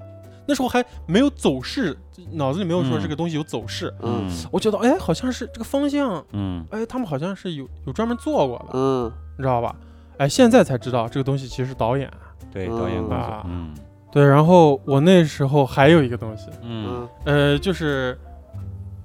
[0.48, 1.98] 那时候还没有走势，
[2.34, 3.02] 脑子里没有说嗯。
[3.02, 3.92] 这个东西有走势。
[4.04, 4.30] 嗯。
[4.52, 6.64] 我觉得，哎，好像是这个方向，嗯。
[6.70, 9.12] 哎，他们好像是有有专门做过的，嗯。
[9.38, 9.76] 你知道吧？
[10.18, 12.10] 哎，现在才知道这个东西其实是导演。
[12.52, 13.74] 对导演工作啊嗯
[14.10, 18.18] 对，然后我那时候还有一个东西，嗯嗯呃，就是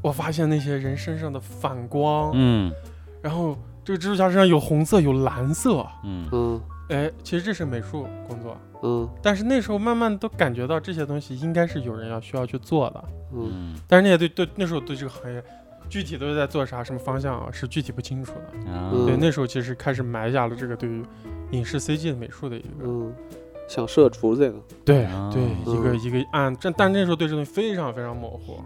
[0.01, 2.73] 我发现那些人身上的反光，嗯
[3.21, 15.43] 然后这个蜘蛛侠身上有红色有蓝色，嗯嗯哎，其实这是美术工作，嗯但是那时候慢慢都感觉到这些东西应该是有人要需要去做的，嗯嗯但是那些对对那时候对这个行业
[15.91, 18.33] 具体都是在做啥什么方向啊是具体不清楚
[18.65, 21.03] 的，对，那时候其实开始埋下了这个对于
[21.51, 23.13] 影视 CG 的美术的一个，嗯，
[23.69, 25.31] 想涉足这个，对啊。
[25.35, 26.01] 对一个嗯。
[26.01, 28.63] 一个按这，但那时候对这东西非常非常模糊，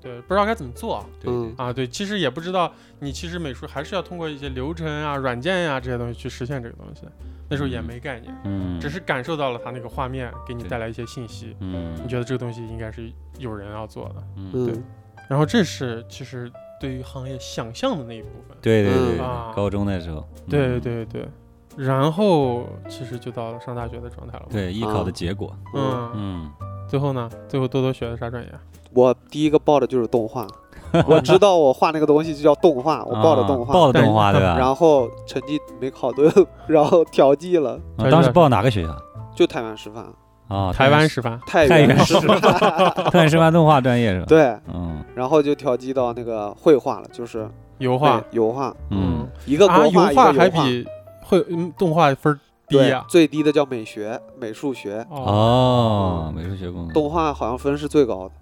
[0.00, 1.04] 对，不知道该怎么做。
[1.18, 1.54] 对嗯。
[1.56, 7.02] 啊，对，其实也不知道，你其实美术还是要通过一些流程啊、软件呀、这些东西去实现这个东西。
[7.50, 8.78] 那时候也没概念，嗯。
[8.78, 11.94] 只是感受到了它那个画面给你带来一些信息，嗯。
[12.02, 14.22] 你觉得这个东西应该是有人要做的。
[14.36, 14.52] 嗯。
[14.54, 14.84] 嗯
[15.28, 16.50] 然后这是其实
[16.80, 18.56] 对于行业想象的那一部分。
[18.62, 19.18] 对对对
[19.54, 21.28] 高中的时候对嗯对对，
[21.76, 24.46] 然后其实就到了上大学的状态了。
[24.50, 26.52] 对艺考的啊结果嗯，嗯
[26.88, 27.28] 最后呢？
[27.48, 28.50] 最后多多学的啥专业？
[28.94, 30.46] 我第一个报的就是动画，
[31.06, 34.56] 我知道我画那个东西就叫动画，我报的动画，啊报的动画对吧？
[34.58, 36.30] 然后成绩没考对，
[36.66, 38.96] 然后调剂了，啊当时报哪个学校
[39.36, 40.06] 就太原师范，
[40.48, 40.72] 啊？
[40.72, 41.38] 台湾师范。
[41.46, 42.40] 太太原原师范，
[43.10, 44.26] 太原师范动画专业是吧？
[44.26, 45.04] 对，嗯。
[45.14, 49.26] 然后就调剂到那个绘画了，就是油画，油画，嗯。
[49.46, 50.86] 一个国画一个画还油画，比
[51.22, 52.38] 会嗯动画分
[52.68, 52.78] 低？
[53.08, 56.30] 最低的叫美学、美术学，哦。
[56.30, 58.34] 哦，美术学工动画好像分是最高的，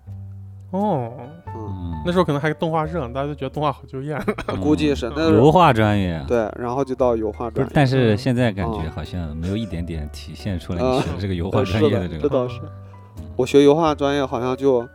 [0.71, 4.19] 哦，嗯，嗯那时候可能还动画热，大家都觉得动画好就业。
[4.61, 6.23] 估计是那油画专业。
[6.27, 12.23] 对，然后就到油画专业，，不是但是现在感觉嗯好像没有一点点体现出来啊你学的这个油画呃专业的，业这个。
[12.23, 12.61] 这倒是。
[13.37, 14.87] 我学油画专业好像就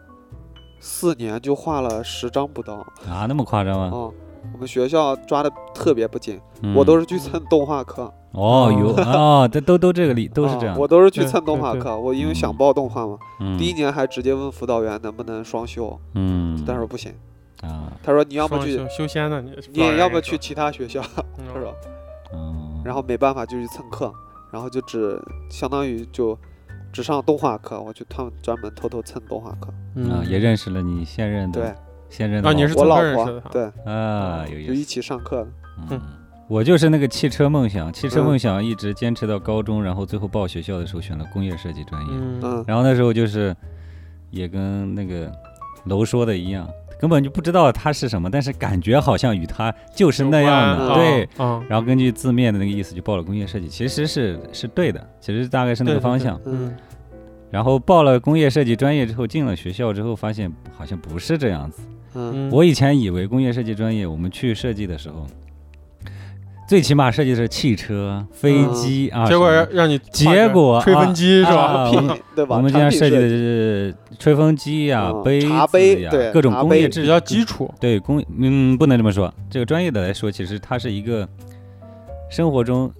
[0.79, 2.75] 四年就画了十张不到
[3.09, 3.89] 啊，那么夸张吗？
[3.93, 4.13] 哦。
[4.53, 10.77] 我们学校抓的特别不紧，嗯我都是去蹭动画课， 哦有哦，这都都这个理都是这样啊。
[10.79, 13.57] 我都是去蹭动画对对课，我因为想嗯报动画嘛，嗯。
[13.57, 17.13] 第一年还直接问辅导员能不能双休，嗯，但是不行，
[17.61, 17.91] 啊。
[18.03, 21.01] 他说你要么双去，修修仙呢，你你也要么去其他学校，
[21.37, 21.45] 嗯。
[21.53, 21.73] 他说，
[22.33, 24.11] 嗯，然后没办法就去蹭课，
[24.51, 26.37] 然后就只相当于就
[26.91, 29.67] 只上动画课，我去他们专门偷偷蹭动画课，
[30.09, 31.73] 啊也认识了你现任的对
[32.11, 34.67] 现任的啊你是我老婆蹭课认识的对，啊有意思。
[34.67, 35.47] 就一起上课的，
[35.89, 36.01] 嗯，
[36.47, 42.13] 我就是那个汽车梦想，汽车嗯梦想一直坚持到高中，然后最后报学校的时候选了工业设计专业。
[42.67, 43.55] 然后那时候就是
[44.29, 45.31] 也跟那个
[45.85, 46.67] 楼说的一样，
[46.99, 51.29] 根本就不知道它是什么，但是感觉好像与它就是那样的，对。
[51.39, 56.39] 嗯，然后根据字面的那个意思就报了工业设计，其实是是对的，其实大概是那个对对对方向。
[56.45, 56.73] 嗯。
[57.49, 61.81] 然后报了工业设计专业之后，进了学校之后，发现好像不是这样子。
[62.51, 65.25] 我以前以为工业设计专业，我们去设计的时候，
[66.67, 71.61] 最起码设计的是汽车、飞机啊，结果让让你结果吹风机是吧？
[71.63, 72.55] 啊我们对吧？
[72.55, 77.73] 我们经常设计的是吹风机呀、嗯杯茶子呀，各种工业制比较基础。
[77.79, 81.27] 对工嗯不能这么说，这个专业的来说，其实它是一个
[82.29, 82.91] 生活中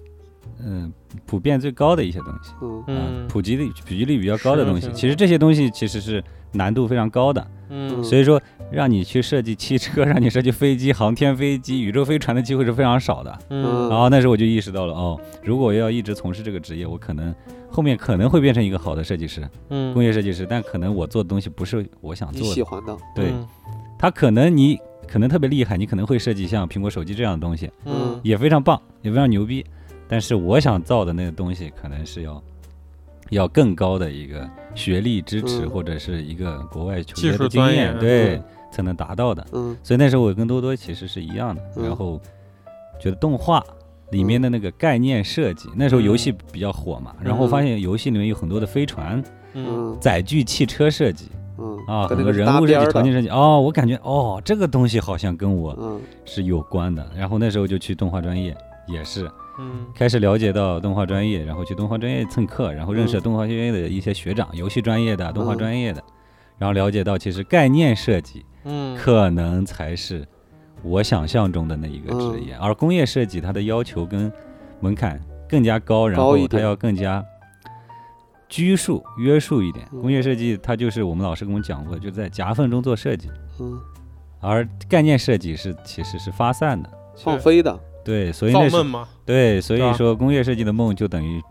[0.64, 0.92] 嗯、
[1.26, 2.52] 普遍最高的一些东西。
[2.86, 3.26] 嗯。
[3.26, 8.04] 普及率普及率比较高的东西，其实这些东西其实是难度非常高的，嗯。
[8.04, 8.40] 所以说
[8.72, 13.38] 让你去设计汽车， 让你设计飞机、航天飞机、宇宙飞船的机会是非常少的。
[13.50, 13.88] 嗯。
[13.88, 17.34] 然后那时候我就意识到了，哦，如果我要一直从事这个职业，我可能
[17.70, 19.92] 后面可能会变成一个好的设计师，嗯。
[19.92, 22.54] 工业设计师，但可能我做的东西不是我想做的。
[22.54, 23.46] 喜欢的，对，嗯。
[23.98, 28.18] 它可能你可能特别厉害，你可能会设计像苹果手机这样的东西，嗯。
[28.22, 29.64] 也非常棒，也非常牛逼。
[30.08, 32.42] 但是我想造的那个东西，可能是要
[33.30, 35.70] 要更高的一个学历支持，嗯。
[35.70, 38.36] 或者是一个国外求技术学的经验，对。
[38.36, 39.46] 嗯，才能达到的。
[39.52, 39.76] 嗯。
[39.82, 41.84] 所以那时候我跟多多其实是一样的，嗯。
[41.84, 42.20] 然后
[42.98, 43.62] 觉得动画
[44.10, 49.22] 里面的那个概念设计，那时候游戏比较火嘛，然后发现游戏里面有很多的飞船、
[50.00, 56.00] 载具、汽车设计嗯啊，很多人物设计、场景设计，哦，我感觉哦，这个东西好像跟我嗯。
[56.24, 57.06] 是有关的。
[57.14, 58.56] 然后那时候就去动画专业，
[58.88, 59.86] 也是嗯。
[59.94, 65.58] 开始了解到动画专业，然后去动画专业蹭课，然后认识了动画学院的一些学长，游戏专业的、动画嗯。
[65.58, 66.02] 专业的，
[66.58, 68.96] 然后了解到其实概念设计嗯。
[68.96, 70.26] 可能才是
[70.82, 74.32] 我想象中的那一个职业，而工业设计它的要求跟
[74.80, 77.24] 门槛更加高，然后它要更加
[78.48, 79.86] 拘束、约束一点。
[79.92, 80.00] 嗯。
[80.00, 83.28] 工业设计它就是我们老师跟我们讲过，就在夹缝中做设计，
[83.60, 83.78] 嗯，
[84.40, 86.90] 而概念设计是其实是发散的。
[87.14, 91.42] 放飞的，对，所以那是梦嘛，对，所以说工业设计的梦就等于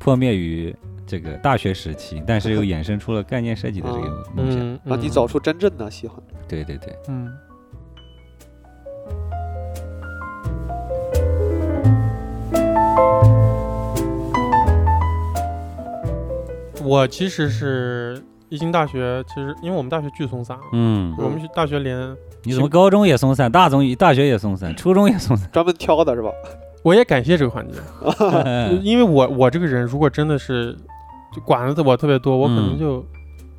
[0.00, 0.74] 破灭于
[1.06, 4.60] 这个大学时期，但是又衍生出了概念设计的这个 梦想。
[4.60, 6.18] 嗯，让你找出真正的喜欢。
[6.48, 7.30] 对对对，嗯。
[16.86, 25.50] 我其实是一进大学，其实因为我们大学巨松散啊，嗯，我们去大学连你怎么高中也松散，大中大学也松散，初中也松散？
[25.50, 26.28] 专门挑的是吧？
[26.84, 27.80] 我也感谢这个环境，
[28.84, 30.76] 因为我我这个人如果真的是
[31.34, 33.04] 就管的我特别多，我可能嗯就、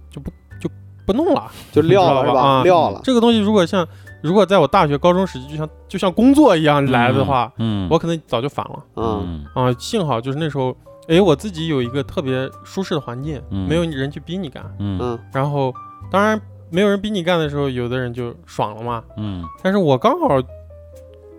[0.10, 0.70] 就不就
[1.06, 1.52] 不弄了。
[1.74, 2.64] 就撂了是吧？
[2.64, 3.02] 撂了。
[3.04, 3.86] 这个东西如果像
[4.24, 9.72] 如果在我大学、高中时期就像就像工作一样来的话，嗯，我可能早就反了嗯啊。
[9.78, 10.76] 幸好就是那时候，
[11.08, 14.64] 哎，我自己有一个特别舒适的环境，嗯没有人去逼你干。
[14.80, 15.74] 嗯嗯然后
[16.10, 16.40] 当然
[16.72, 19.04] 没有人逼你干的时候，有的人就爽了嘛。
[19.18, 20.28] 嗯但是我刚好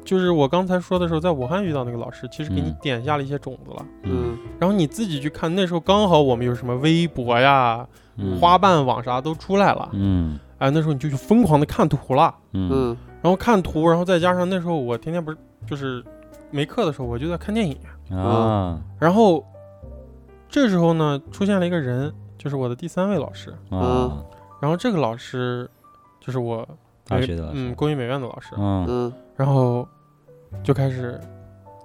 [0.07, 2.77] 就是我刚才说的时候，在武汉遇到那个老师，其实给你嗯。
[2.81, 3.85] 点下了一些种子了。
[4.05, 4.39] 嗯。
[4.59, 7.87] 然后你自己去看，那时候刚好我们有什么微博呀、
[8.17, 8.39] 嗯。
[8.41, 10.39] 花瓣网啥都出来了，嗯。
[10.59, 12.71] 哎，那时候你就去疯狂的看图了，嗯。
[12.73, 12.97] 嗯。
[13.21, 15.37] 然后看图，然后再加上那时候我天天不是
[15.67, 16.03] 就是
[16.51, 17.77] 没课的时候，我就在看电影，
[18.17, 18.81] 啊。
[19.01, 19.45] 然后
[20.49, 24.23] 这时候呢出现了一个人，就是我的第三位老师，啊。
[24.61, 25.69] 然后这个老师
[26.21, 26.59] 就是我
[27.11, 27.59] 美大学的老师。
[27.59, 28.87] 嗯工艺美院的老师，嗯。
[28.89, 29.13] 嗯。
[29.35, 29.87] 然后
[30.63, 31.21] 就开始。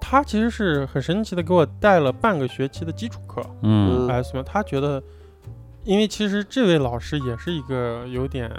[0.04, 4.08] 他其实是很神奇的，给我带了半个学期的基础课，嗯。
[4.08, 5.02] 哎，什么他觉得，
[5.84, 8.50] 因为其实这位老师也是一个有点，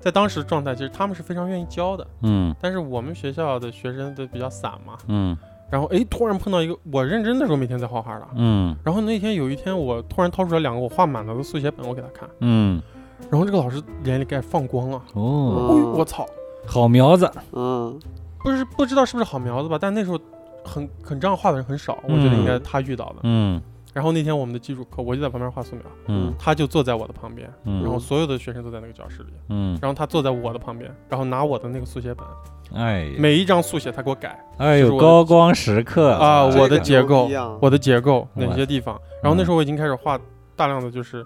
[0.00, 2.54] 在当时状态，其实他们是非常愿意教的，嗯。
[2.60, 5.36] 但是我们学校的学生都比较散嘛，嗯。
[5.70, 8.76] 然后哎，突然碰到一个我认真的时候每天在画画的，嗯。
[8.84, 12.82] 然后那天有一天我突然掏出来两个我画满了的速写本，我给他看，嗯。
[13.30, 16.26] 然后这个老师眼里开始放光了，哦，哎我操，
[16.66, 17.98] 好苗子，嗯
[18.44, 20.20] 不是不知道是不是好苗子吧，但那时候
[20.62, 23.16] 很很这样画的人很少，我觉得应该他遇到的。
[23.22, 23.60] 嗯。
[23.94, 26.34] 然后那天我们的基础课，我就在旁边画素描，嗯。
[26.36, 27.82] 他就坐在我的旁边，嗯。
[27.82, 29.32] 然后所有的学生都在那个教室里。
[29.48, 32.26] 嗯，然后他坐在我的旁边，然后拿我的那个速写本，
[32.74, 37.30] 哎每一张速写他给我改哎呦，高光时刻啊，我的结构
[37.60, 39.00] 我的结构哪些地方。
[39.22, 40.18] 然后那时候我已经开始画
[40.56, 41.24] 大量的就是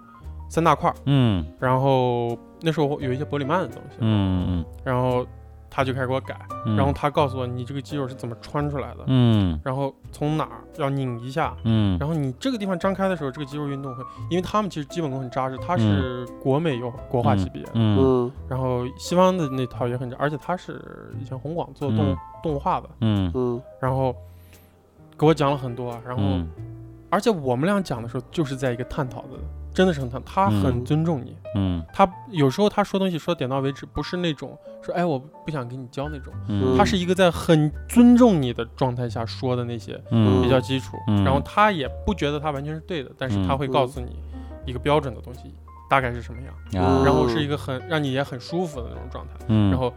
[0.50, 1.44] 三大块，嗯。
[1.58, 4.62] 然后那时候有一些伯里曼的东西，嗯。
[4.84, 5.26] 然后
[5.79, 9.61] 他就开始给我改，嗯，然后他告诉我你这个肌肉是怎么穿出来的，嗯。
[9.62, 11.57] 然后从哪儿要拧一下。
[11.62, 11.97] 嗯。
[12.01, 18.33] 然后你这个地方张开的时候，这个肌肉运动会，因为他们其实基本功很扎实，他是国美有国画系毕业的，嗯嗯。
[18.49, 22.16] 然后西方的那套也很扎，而且他是以前红广做动、嗯。
[22.43, 23.31] 动画的，嗯。
[23.33, 23.62] 嗯。
[23.81, 24.12] 然后
[25.16, 26.49] 给我讲了很多，然后、嗯。
[27.09, 29.39] 而且我们俩讲的时候就是在一个探讨的，
[29.79, 30.85] 真的是很疼，他很嗯。
[30.85, 31.85] 尊重你，嗯。
[31.93, 40.43] 他有时候他说东西说点到为止，不是那种说哎我不想跟你教那种，嗯，他是一个在很尊重你的状态下说的那些嗯。
[40.43, 41.22] 比较基础，嗯。
[41.22, 44.16] 然后他也不觉得他完全是对的，但是他会告诉你
[44.66, 45.55] 一个标准的东西
[45.89, 49.95] 大概是什么样，啊，然后是一个很让你也很舒服的那种状态，嗯，然后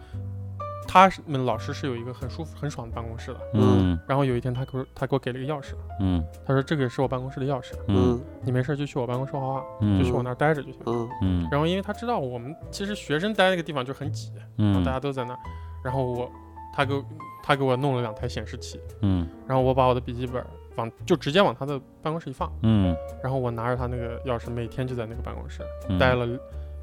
[0.93, 3.97] 他是们老师是有一个很舒服很爽的办公室的，嗯。
[4.05, 5.71] 然后有一天他给我他给我给了一个钥匙，
[6.01, 6.21] 嗯。
[6.45, 7.95] 他说这个是我办公室的钥匙，嗯。
[7.95, 10.81] 嗯你没事就去我办公室画画，嗯，就去我那儿待着就行。
[10.87, 11.09] 嗯。
[11.21, 11.47] 嗯。
[11.49, 15.39] 然后因为他知道我们其实学生待那个地方就很挤，然后嗯大家都在那儿，
[15.81, 16.29] 然后我
[16.75, 17.05] 他给我
[17.41, 19.25] 他给我弄了两台显示器，嗯。
[19.47, 22.93] 然后我把我的笔记本往就直接往他的办公室一放，嗯。
[23.23, 25.97] 然后我拿着他那个钥匙，每天就在那个办公室嗯。
[25.97, 26.27] 待了。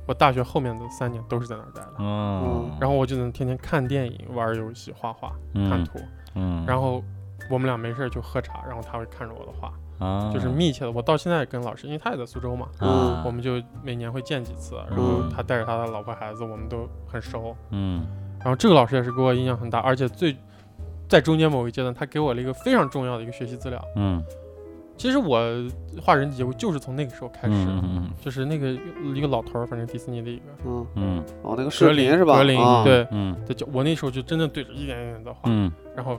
[0.09, 6.01] 我大学后面的三年都是在那儿待的，哦，然后我就能天天看电影、玩游戏、画画、看嗯图，
[6.35, 7.05] 嗯，然后
[7.51, 9.71] 我们俩没事儿就喝茶，然后他会看着我的画，
[10.05, 10.91] 啊，就是密切的。
[10.91, 17.55] 我到现在也跟老师，因为他也在苏州嘛，嗯，我们就每年会见几次，然后嗯他带着他的老婆孩子，我们都很熟。
[17.71, 18.07] 嗯
[18.39, 20.35] 然后这个老师也是给我印象很大，而且最
[21.07, 23.85] 在中间某一阶段，他给我了一个非常重要的一个学习资料。
[23.97, 24.25] 嗯
[24.99, 25.41] 其实我
[26.03, 28.77] 画人体结构就是从那个时候开始，嗯就是那个
[29.15, 30.87] 一个老头儿，反正迪士尼的一个嗯。
[30.97, 31.25] 嗯。
[31.43, 32.37] 哦，那个格林是吧？
[32.37, 33.35] 格林啊，对，嗯。
[33.47, 35.73] 对，就我那时候就真的对着一点一点的画，嗯。
[35.97, 36.19] 然后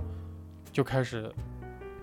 [0.71, 1.29] 就开始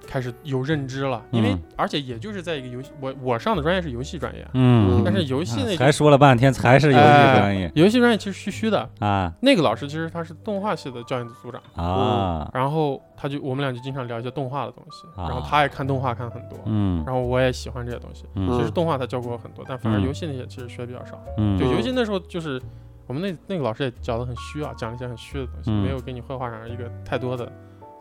[0.07, 7.05] 开始有认知了，因为、嗯而且也就是在一个游戏，我我上的专业是游戏专业，嗯，但是游戏那还说了半天才是游戏
[7.39, 7.71] 专业。
[7.75, 8.89] 游戏专业其实虚虚的。
[9.01, 9.33] 啊。
[9.41, 15.29] 那个老师其实他是动画系的教研组组长，啊，然后他就我们俩就经常聊一些动画的东西，啊。
[15.29, 17.03] 然后他也看动画看很多，嗯。
[17.05, 18.25] 然后我也喜欢这些东西。
[18.35, 18.49] 嗯。
[18.57, 20.03] 其实动画他教过我很多，但反而嗯。
[20.03, 21.23] 游戏那些其实学的比较少。
[21.37, 21.59] 嗯。
[21.59, 22.61] 就游戏那时候就是
[23.07, 25.83] 我们那那个老师也教的很虚啊，讲了一些很虚的东西，嗯。
[25.85, 27.51] 没有给你绘画上一个太多的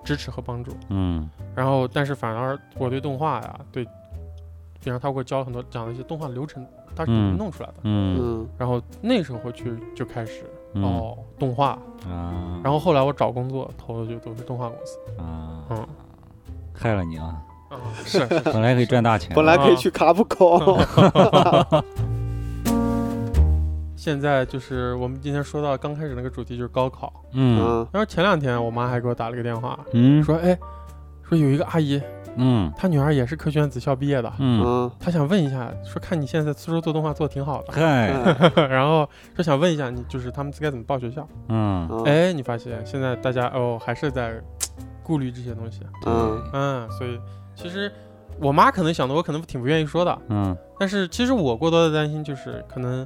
[0.05, 0.71] 支持和帮助。
[0.89, 3.83] 嗯然后但是反而我对动画呀，对，
[4.79, 7.75] 比方他给我教了很多讲的一些动画流程，他是怎么嗯弄出来的。
[7.83, 10.43] 嗯嗯然后那时候去就开始
[10.73, 11.69] 嗯哦动画，
[12.07, 14.97] 啊，然后后来我找工作投的就都是动画公司。
[15.17, 15.87] 啊，嗯
[16.73, 17.41] 害了你啊！
[17.69, 20.77] 啊，是是本来可以赚大钱，本来可以去卡普空，
[24.05, 27.59] 现在就是我们今天说到刚开始那个主题就是高考，嗯。
[27.59, 27.87] 嗯。
[27.91, 30.23] 然后前两天我妈还给我打了个电话，嗯。
[30.23, 30.55] 说哎，
[31.27, 31.99] 说有一个阿姨
[32.35, 32.71] 嗯。
[32.77, 37.73] 她女儿也是科学院子校毕业的，嗯，她想问一下，说看你现在在苏州做动画做得挺好的，
[38.69, 41.27] 然后说想问一下你，就是他们该怎么报学校？
[41.49, 41.87] 嗯。
[41.91, 42.03] 嗯。
[42.03, 44.39] 哎，你发现现在大家哦还是在
[45.01, 46.39] 顾虑这些东西，嗯。
[46.53, 47.19] 嗯，所以
[47.55, 47.91] 其实
[48.39, 50.55] 我妈可能想的，我可能挺不愿意说的，嗯。
[50.77, 53.03] 但是其实我过多的担心就是可能，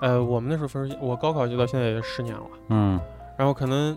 [0.00, 3.00] 呃，我们那时候分数线，我高考就到现在也十年了，嗯
[3.38, 3.96] 然后可能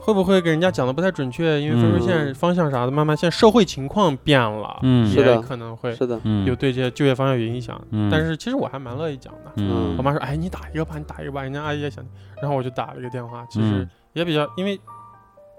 [0.00, 7.78] 会不会给人家讲的不太准确，因为分数线嗯方向啥的，慢慢现在社会情况变了，嗯也是的可能会是的，嗯，有对这些就业方向有影响。
[7.90, 9.52] 嗯，但是其实我还蛮乐意讲的。
[9.56, 12.04] 嗯，我妈说：“哎，你打一个吧，你打一个吧。”人家阿姨也想，
[12.40, 14.80] 然后我就打了一个电话，其实嗯也比较，因为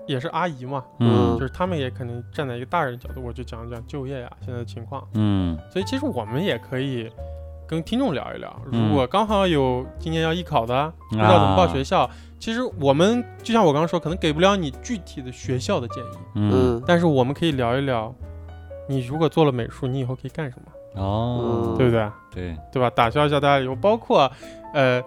[0.08, 5.08] 也是阿姨嘛，嗯就是他们也可能站在一个大人的角度，我就讲讲就业呀、现在的情况。
[5.14, 7.12] 嗯所以其实我们也可以
[7.70, 12.10] 跟听众聊一聊，嗯如果刚好有今年要艺考的，不知道怎么报学校，
[12.40, 18.12] 其实我们就像我刚刚说，可能给不了你具体的学校的建议，嗯嗯但是我们可以聊一聊，
[18.88, 22.10] 你如果做了美术，你以后可以干什么，哦，对不对？
[22.34, 22.90] 对，对吧？
[22.90, 24.32] 打消一下大家以后，包括
[24.74, 25.00] 呃。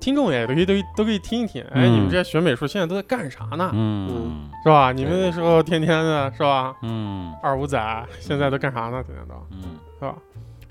[0.00, 3.70] 听众也都可以都可以都可以听一听，哎，嗯你们这些学美术现在都在干啥呢？
[3.72, 4.92] 嗯是吧？
[4.92, 6.76] 你们那时候天天的是吧？
[6.82, 9.02] 嗯二五仔现在都干啥呢？
[9.02, 10.14] 天天都嗯，是吧？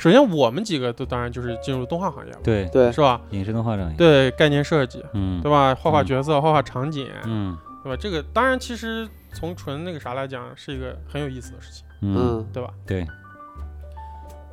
[0.03, 3.21] 首先我们几个都当然就是进入动画行业了，对，对是吧？
[3.29, 5.73] 影视动画专业，对概念设计，嗯，对吧？
[5.75, 7.95] 画画嗯角色，画画场景，嗯对吧？
[7.97, 12.69] 这个当然其实从纯那个啥来讲，是一个很有意思的事情，嗯嗯对吧？
[12.85, 13.07] 对，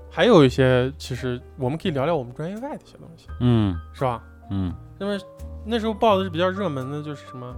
[0.09, 4.23] 还有一些其实我们可以聊聊我们专业外的一些东西，嗯是吧？
[4.53, 5.19] 嗯那么
[5.67, 7.53] 那时候报的是比较热门的，就是什么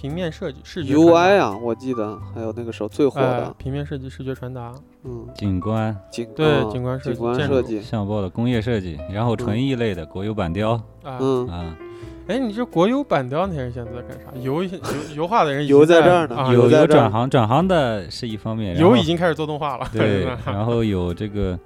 [0.00, 4.72] 平面设计、视觉 UI 啊，我记得还有那个时候最火的，，平面设计、视觉传达，
[5.04, 10.70] 嗯，景观景对嗯景观设计景观建筑设计，像报的工业设计，然后纯艺类的国有板雕
[11.02, 11.18] 啊。
[11.20, 11.76] 嗯，啊，
[12.28, 14.32] 哎，你这国有板雕那些人现在在干啥？
[14.40, 14.70] 油油
[15.16, 19.86] 油画的人已油在在这儿呢啊有在这儿有转行转行的是一方面，油已经开始做动画了。
[19.92, 21.58] 对，然后有这个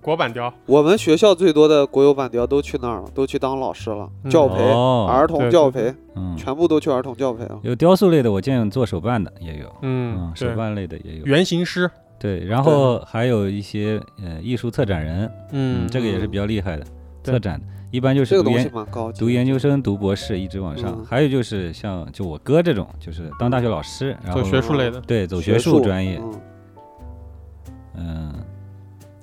[0.00, 4.30] 国板雕，我们学校最多的国有板雕都去那儿了，都去当老师了，嗯。
[4.30, 5.06] 教培、哦。
[5.10, 7.58] 儿童教培，嗯，全部都去儿童教培了。
[7.62, 16.84] 有雕塑类的，我见做手办的也有，嗯嗯，，手对，办类的也有，原型师，对，然后还有一些呃艺术策展人，嗯，这个也是比较厉害的，
[17.22, 17.32] 对。
[17.32, 21.04] 策展一般就是读这个东西研蛮高级的，读研究生、读博士一直往上，嗯。
[21.04, 26.40] 还有就是像就我哥这种，就是当大学老师，然后做学术类的，对走学术专业，嗯。
[28.00, 28.34] 嗯，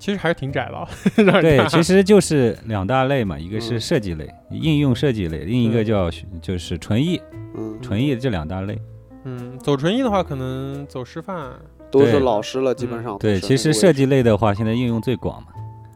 [0.06, 0.88] 其实还是挺窄的啊。
[1.18, 3.82] 让人对，其实就是两大类嘛，一个是嗯。
[3.82, 7.20] 设计类、应用设计类，另一个嗯叫就是纯艺，
[7.58, 8.80] 嗯，纯艺这两大类。
[9.24, 11.54] 嗯，走纯艺的话，可能走师范，
[11.90, 15.48] 都是老师了，基本嗯上对，其实设计类的话，现在应用最广嘛，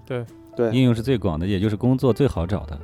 [0.07, 0.25] 对。
[0.55, 0.71] 对。
[0.71, 2.79] 应用是最广的，也就是工作最好找的。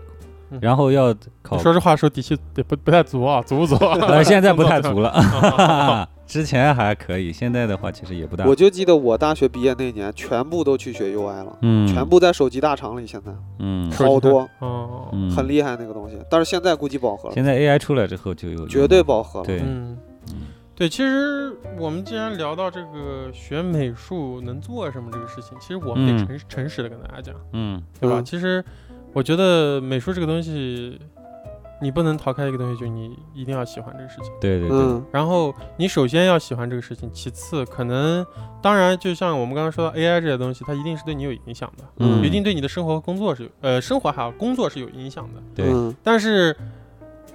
[0.51, 0.59] 嗯。
[0.61, 1.11] 然后要
[1.41, 3.76] 考，说实话，说底气也不不太足啊，足不足？
[4.05, 6.07] 呃，现在不太 足了。
[6.26, 8.45] 了，之前还可以，现在的话其实也不大。
[8.45, 8.55] 我。
[8.55, 13.89] 就记得我大学毕业那年，全部都去学 UI 了，嗯，全部在手机大厂里，现在嗯。
[13.91, 16.17] 好多，哦，嗯，很厉害那个东西。
[16.30, 19.45] 但是现在估计饱和了，现在 AI 出来之后就有绝对饱和了。
[19.45, 19.97] 对，嗯，
[20.32, 20.41] 嗯。
[20.76, 26.28] 对，其实我们既然聊到这个学美术能做什么这个事情，其实我们得嗯。
[26.28, 27.82] 诚诚实的跟大家讲，嗯。
[27.99, 28.19] 对吧？
[28.19, 28.26] 嗯。
[28.26, 28.63] 其实
[29.13, 30.99] 我觉得美术这个东西，
[31.86, 34.34] 你不能逃开一个东西，就是你一定要喜欢这个事情。
[34.42, 35.06] 对对对，嗯。
[35.12, 38.26] 然后你首先要喜欢这个事情，其次可能，
[38.60, 42.24] 当然就像我们刚刚说到 AI 这些东西，它一定是对你有影响的，嗯。
[42.26, 45.42] 一定对你的生活和工作是有呃生活还有工作是有影响的。
[45.54, 45.96] 对，嗯。
[46.04, 46.58] 但是，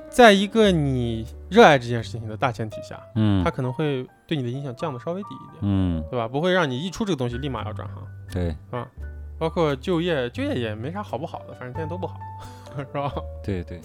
[0.09, 3.45] 在一个你热爱这件事情的大前提下，嗯。
[3.45, 6.03] 它可能会对你的影响降的稍微低一点，嗯。
[6.11, 6.27] 对吧？
[6.27, 8.57] 不会让你一出这个东西立马要转行，对。
[9.39, 12.19] 包括就业，就业也没啥好不好的，反正现在都不好，
[12.77, 13.11] 是吧？
[13.43, 13.81] 对对，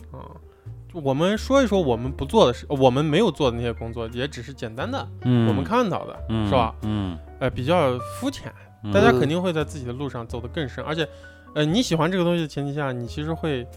[1.04, 6.74] 我们说一说我们不做的事，我们没有做的那些工作，也只是简单的嗯，我们看到的，嗯是吧？？
[6.84, 8.52] 嗯，呃，比较肤浅，
[8.84, 11.08] 嗯大家嗯肯定会在自己的路上走得更深，而且，
[11.54, 13.68] 呃，你喜欢这个东西的前提下，你其实会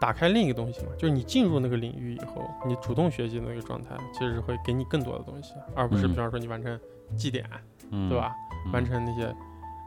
[0.00, 6.78] 打开另一个东西嘛，就是你进入那个领域以后，你主动学习的那个状态，其实会给你更多的东西，而不是嗯比方说你完成
[7.16, 7.44] 绩点，
[7.90, 8.18] 嗯对？
[8.18, 8.32] 吧？
[8.66, 9.34] 嗯完成那些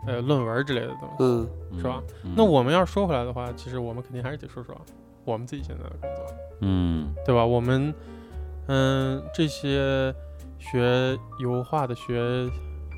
[0.05, 1.77] 呃论文之类的东西。
[1.77, 2.01] 是吧？
[2.25, 4.75] 嗯那我们要说回来的话，其实我们肯定还是得说说
[5.25, 6.25] 我们自己现在的工作，
[6.61, 7.45] 嗯对吧？
[7.45, 7.93] 我们
[8.67, 10.13] 嗯这些
[10.59, 12.47] 学油画的、学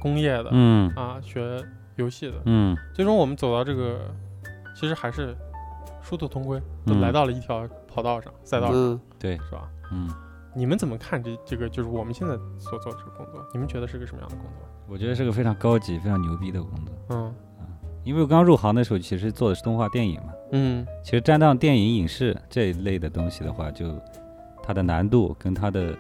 [0.02, 1.64] 工业的、嗯啊、学
[1.96, 4.00] 游戏的，嗯最终我们走到这个，
[4.76, 5.36] 其实还是
[6.02, 9.70] 殊途同归，都嗯来到了一条跑道上、赛道上，嗯，对，是吧？
[9.92, 10.10] 嗯，
[10.56, 13.44] 你们怎么看这这个就是我们现在所做的这个工作？
[13.52, 14.68] 你们觉得是个什么样的工作？
[14.88, 16.96] 我觉得是个非常高级、非常牛逼的工作。
[17.10, 17.34] 嗯
[18.08, 20.34] 因为我刚入行的时候，其实做的是动画电影嘛。
[20.54, 23.94] 嗯其实沾到电影、影视这一类的东西的话，就
[24.64, 25.94] 它的难度跟它的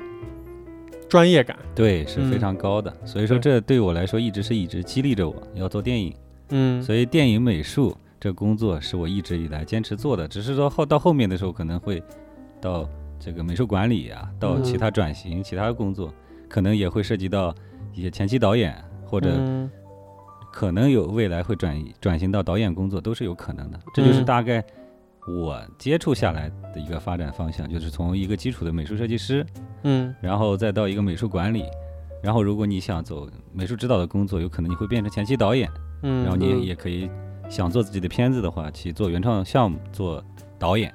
[1.09, 1.57] 专业感。
[1.75, 2.93] 对，是非嗯常高的。
[3.03, 6.13] 所以说，这对我来说一直是一直激励着我要做电影。
[6.51, 12.01] 嗯，所以电影美术这工作是我一直以来坚持做的，只是说后到后面的时候可能会
[12.61, 12.87] 到
[13.19, 16.13] 这个美术管理啊，到其嗯他转型、其他工作，
[16.47, 17.53] 可能也会涉及到
[17.93, 18.73] 一些前期导演，
[19.05, 19.69] 或者嗯
[20.57, 23.79] 可能有未来会转移转型到导演工作，都是有可能的。
[23.93, 24.25] 这就是嗯。
[24.25, 24.63] 大概
[25.27, 29.45] 我接触下来的一个发展方向，就是从一个基础的美术设计师，
[29.83, 30.11] 嗯。
[30.19, 31.63] 然后再到一个美术管理。
[32.23, 35.69] 然后，如果你想走美术指导的工作，有可能你会变成前期导演，
[36.01, 36.63] 嗯，然后你嗯。
[36.63, 37.07] 也可以
[37.47, 40.23] 想做自己的片子的话，去做原创项目，做
[40.57, 40.91] 导演，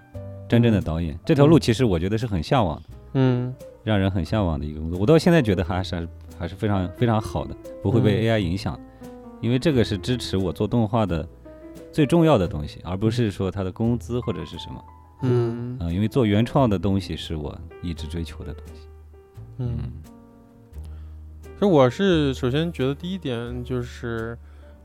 [0.49, 1.17] 真正的导演。
[1.25, 3.55] 这条路其实我觉得是很向往的，嗯。
[3.85, 4.99] 让人很向往的一个工作。
[4.99, 8.35] 我到现在觉得还是还是非常非常好的，不会被嗯。
[8.35, 8.77] AI 影响，
[9.43, 11.29] 因为这个是支持我做动画的
[11.93, 14.83] 最重要的东西，而不是说他的工资或者是什么。
[15.25, 18.89] 嗯嗯、因为做原创的东西是我一直追求的东西。
[19.59, 19.79] 嗯，
[21.43, 24.37] 其实我是首先觉得第一点就是，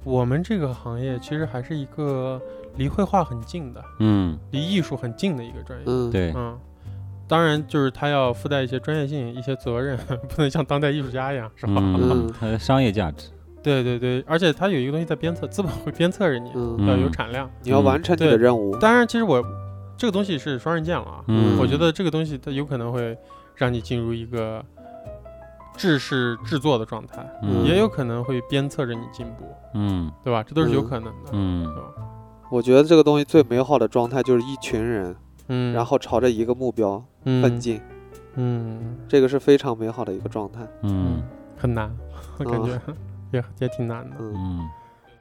[0.03, 2.39] 我们这个行业其实还是一个
[2.75, 5.85] 离绘画很近的，嗯，离艺术很近的一个专业。
[5.87, 6.55] 嗯，对，嗯，
[7.27, 9.97] 当然就是它要附带一些专业性、一些责任，
[10.29, 11.81] 不能像当代艺术家一样，是吧？
[12.39, 13.29] 它的商业价值，
[13.68, 17.49] 对对对，而且它有一个东西在鞭策，资本会鞭策着你，嗯，要有嗯产量。
[17.63, 18.76] 你要完成你的对任务。
[18.78, 19.43] 当然，其实我
[19.97, 21.24] 这个东西是双刃剑了啊。
[21.28, 23.18] 嗯，我觉得这个东西它有可能会
[23.55, 24.63] 让你进入一个
[25.76, 30.41] 制式制作的状态，嗯也有可能会鞭策着你进步，嗯对吧？
[30.43, 31.89] 这都是有嗯可能的，嗯对吧？
[32.49, 35.13] 我觉得这个东西最美好的状态就是一群人，
[35.49, 37.82] 嗯，然后朝着一个目标嗯奋，进，
[38.36, 40.65] 嗯这个是非常美好的一个状态。
[40.84, 41.22] 嗯
[41.57, 41.91] 很难，
[42.38, 42.80] 我感觉
[43.32, 44.15] 也也挺难的。
[44.19, 44.69] 嗯，嗯，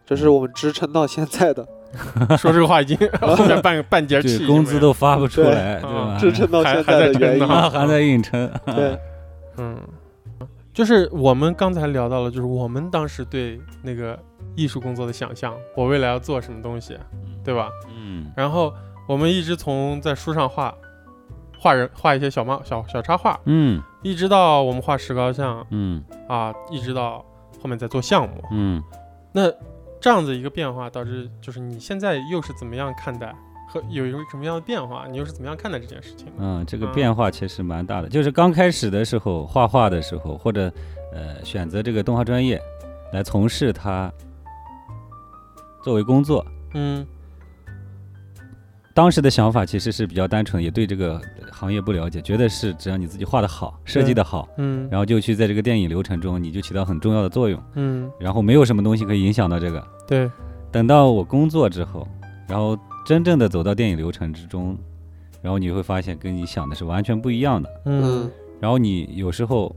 [0.05, 1.67] 这是我们支撑到现在的，
[2.39, 6.19] 说这个话已经 后面半半截气，对，工资都发不出来，对？
[6.21, 8.51] 支撑到还现还在在的原因还在硬撑。
[8.67, 8.99] 对，
[9.59, 9.77] 嗯，
[10.73, 14.19] 就是我们刚才聊到了，就是我们当时对那个
[14.55, 16.99] 艺术工作的想象，我未来要做什么东西，
[17.45, 17.69] 对吧？
[17.97, 18.73] 嗯然后
[19.09, 20.75] 我们一直从在书上画
[21.59, 27.25] 画人画一些小漫小小插画，嗯一直到我们画石膏像嗯啊，一直到
[27.67, 28.41] 后面在做项目。
[28.53, 28.81] 嗯
[29.33, 29.53] 那
[30.01, 33.35] 这样子一个变化，导致就是你现在又是怎么样看待
[33.69, 35.07] 和有一个什么样的变化？
[35.11, 36.29] 你又是怎么样看待这件事情？
[36.39, 38.09] 嗯，这个嗯变化其实蛮大的。
[38.09, 40.73] 就是刚开始的时候，画画的时候，或者
[41.13, 42.61] 呃选择这个动画专业
[43.13, 44.13] 来从事它
[45.83, 47.05] 作为工作，嗯
[48.97, 51.21] 当时的想法其实是比较单纯，也对这个
[51.53, 59.87] 行业不了解，觉得是只要你自己画的好，设计的好，嗯然后就去在这个电影流程中，你就起到很重要的作用，嗯，然后没有什么东西可以影响到这个。
[60.09, 60.31] 对，
[60.73, 62.09] 等到我工作之后，
[62.49, 62.75] 然后
[63.05, 64.75] 真正的走到电影流程之中，
[65.43, 67.71] 然后你会发现跟你想的是完全不一样的。
[67.85, 68.03] 嗯。
[68.03, 68.31] 嗯。
[68.61, 69.77] 然后你有时候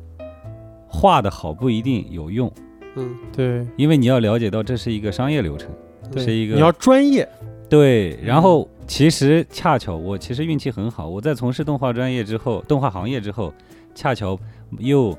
[0.87, 2.49] 画的好不一定有用，
[2.95, 3.13] 嗯。
[3.35, 5.69] 对，因为你要了解到这是一个商业流程，
[6.09, 6.23] 对。
[6.23, 7.27] 是一个你要专业，
[7.69, 8.19] 对。
[8.23, 13.53] 然后其实恰巧我其实运气很好，我在从事动画专业之后，动画行业之后，
[13.93, 14.37] 恰巧
[14.79, 15.17] 又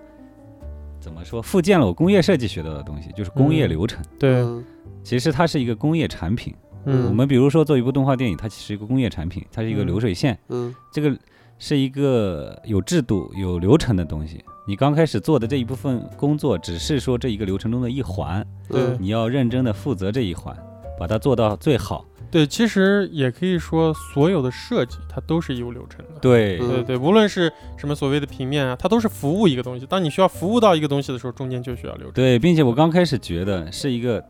[0.98, 4.04] 怎么说复建了我工业设计学到的东西，就是工业嗯流程。
[4.18, 4.64] 对，嗯
[5.02, 6.54] 其实它是一个工业产品。
[6.86, 11.14] 嗯，我们比如说做一部动画电影，它其实是一个工业产品，它是一个嗯流水线，嗯这个
[11.58, 14.42] 是一个有制度、有流程的东西。
[14.66, 20.56] 你刚开始做的这一部分工作，只是说这一个流程中的一环，对嗯你要认真的负责这一环，
[20.98, 22.04] 把它做到最好。
[22.30, 26.20] 对，其实也可以说，所有的设计它都是有流程的。
[26.20, 29.84] 对，嗯对对，无论是什么所谓的平面啊，它都是服务一个东西。
[29.86, 32.12] 当你需要服务到一个东西的时候，中间就需要流程。
[32.12, 34.24] 对，并且我刚开始觉得是一个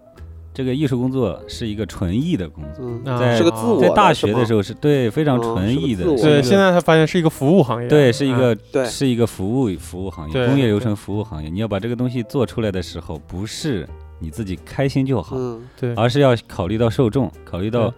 [0.53, 7.89] 这个艺术工作是一个纯艺的工作，嗯，啊在是个自我在大学的时候是对非常嗯纯艺的，对，现在才发现是一个服务行业。
[7.89, 11.49] 对是一啊个对是一个服务服务行业，工业流程服务行业。
[11.49, 13.87] 你要把这个东西做出来的时候，不是
[14.21, 15.61] 你自己开心就好，嗯。
[15.79, 15.95] 对。
[15.95, 17.93] 而是要考虑到受众，考虑到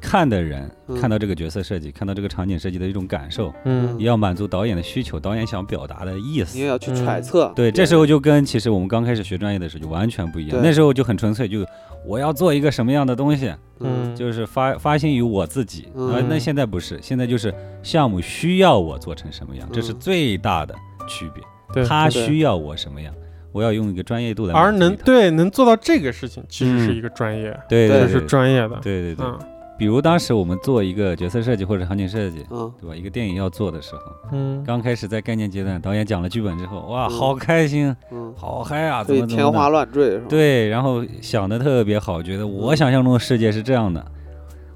[0.00, 1.00] 看的人嗯。
[1.00, 3.98] 看到这个角色设计，看到这个场景设计的一种感受，嗯。
[3.98, 6.56] 也要满足导演的需求，导演想表达的意思。
[6.56, 6.68] 你也。
[6.68, 7.52] 要去嗯揣测。
[7.56, 10.60] 对，这时候就跟其实我们刚开始学专业的时候就完全不一样。
[10.62, 11.66] 那时候就很纯粹，就
[12.06, 14.14] 我要做一个什么样的东西，嗯。
[14.14, 15.88] 就是发发心于我自己。
[15.94, 19.96] 那现在不是，现在就是项目需要我做成什么样，这是嗯。
[19.98, 20.74] 最大的
[21.08, 21.42] 区别。
[21.72, 23.14] 对，他需要我什么样，
[23.52, 28.78] 我要用一个专业度来而能对能做到这个事情，其实是嗯一个专业，对这是对对对专业的。
[28.82, 29.24] 对对对。
[29.26, 29.38] 嗯
[29.78, 32.94] 比如当时我们做一个角色设计或者场景设计，嗯对吧？
[32.94, 39.02] 一个电影要做的时候，嗯刚开始在概念阶段，导演讲了剧本之后，哇，嗯好开心，嗯，好嗨啊！
[39.02, 39.70] 怎么怎么天花？
[39.70, 40.26] 乱坠是吧？
[40.28, 44.04] 对，然后想的特别好，觉得我想象中的世界是这样的，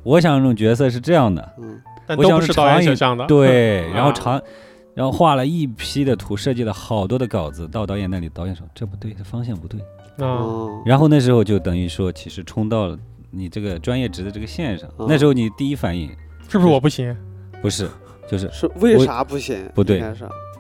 [0.03, 3.27] 我想象中角色是这样的，嗯但都不我想是长影是导演想象的。
[3.27, 4.43] 对，然后啊长
[4.97, 9.79] 然后画了一批的图，设计了好多的稿子，到导演那里，导演说这不对，这方向不对。
[10.17, 12.99] 啊，哦，然后那时候就等于说，其实冲到了
[13.31, 14.89] 你这个专业值的这个线上。
[14.97, 16.09] 嗯那时候你第一反应
[16.49, 17.15] 是不是我不行？
[17.61, 17.91] 不是，
[18.27, 19.71] 就是是为啥不行？
[19.75, 20.03] 不对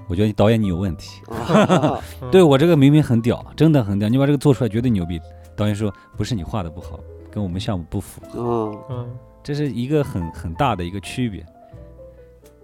[0.06, 1.22] 我觉得导演你有问题。
[2.30, 5.18] 对我这个明明很屌，真的很屌，你把这个做出来绝对牛逼。
[5.56, 9.08] 导演说不是你画的不好，跟我们项目不符合，嗯嗯
[9.42, 11.42] 这是一个很很大的一个区别。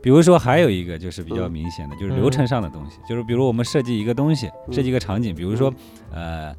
[0.02, 4.72] 比如说还有一个就是比较嗯明显的，就是流程上的东西，就是比如我们设计一个东西，嗯。
[4.74, 5.72] 设计一个场景，比如说
[6.10, 6.54] 呃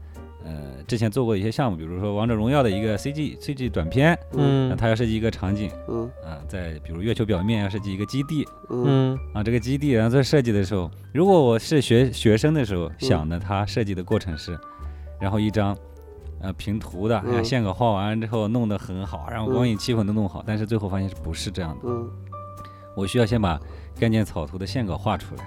[0.45, 4.69] 呃之前做过一些项目，比如说王者荣耀的一个 CG CG 短片，嗯。
[4.69, 6.09] 那嗯它要设计一个场景嗯。
[6.23, 8.83] 啊、在比如月球表面要设计一个基地嗯。
[8.87, 14.57] 嗯啊，这个基地，然后在设计的时候，如果我是学学生的时候想的，它设计的过程是，
[15.19, 15.77] 然后一张。
[16.41, 17.41] 呃，平图的，嗯。
[17.41, 21.79] 线稿画完之后弄得很好，然后光影气氛都弄好，但是最后发现是不是这样的？
[21.85, 22.09] 嗯
[22.95, 23.59] 我需要先把
[23.99, 25.43] 概念草图的线稿画出来，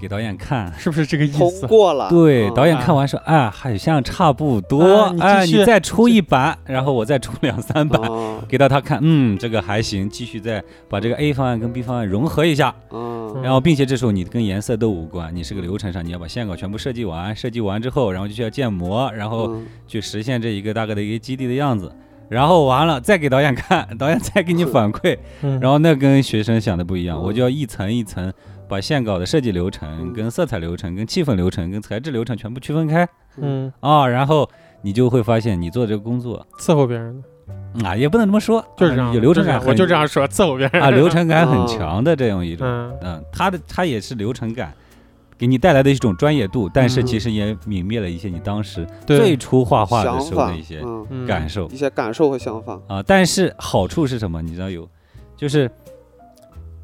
[0.00, 0.72] 给导演看。
[0.78, 1.66] 是不是这个意通思？
[1.66, 13.12] 过了，对，嗯导演看完说，哎，好像差不多啊，你继哎，续你再出一版，然后我再出两三版，啊给到他看，嗯，这个还行，继续再把这个 A 方案跟 B 方案融合一下，嗯。
[13.42, 19.66] 然后并且这时候你跟颜色都无关，你是个流程上你要把线稿全部设计完，设计完之后，然后就需要建模，然后嗯。
[19.86, 21.90] 去实现这一个大概的一个基地的样子，
[22.32, 25.60] 然后完了再给导演看，导演再给你反馈，嗯。
[25.60, 27.22] 然后那跟学生想的不一样，嗯。
[27.22, 28.32] 我就要一层一层
[28.66, 33.06] 把线稿的设计流程、嗯跟色彩流程、跟气氛流程、跟材质流程全部区分开。
[33.36, 34.48] 嗯，啊，然后
[34.80, 37.28] 你就会发现你做这个工作伺候别人的。
[37.86, 40.82] 啊，也不能这么说，就是这样，啊有流程感我就这样说，伺候别人。
[40.82, 42.98] 啊，流程感很哦强的这样一种，嗯。
[43.02, 44.72] 嗯，它的它也是流程感。
[45.42, 47.06] 给你带来的一种专业度，但是嗯。
[47.06, 50.80] 其实也泯灭了一些你当时最初画画的时候的一些
[51.26, 51.66] 感受。
[51.66, 54.40] 一些感受和想法，啊，但是好处是什么？
[54.40, 54.88] 你知道有，
[55.36, 55.68] 就是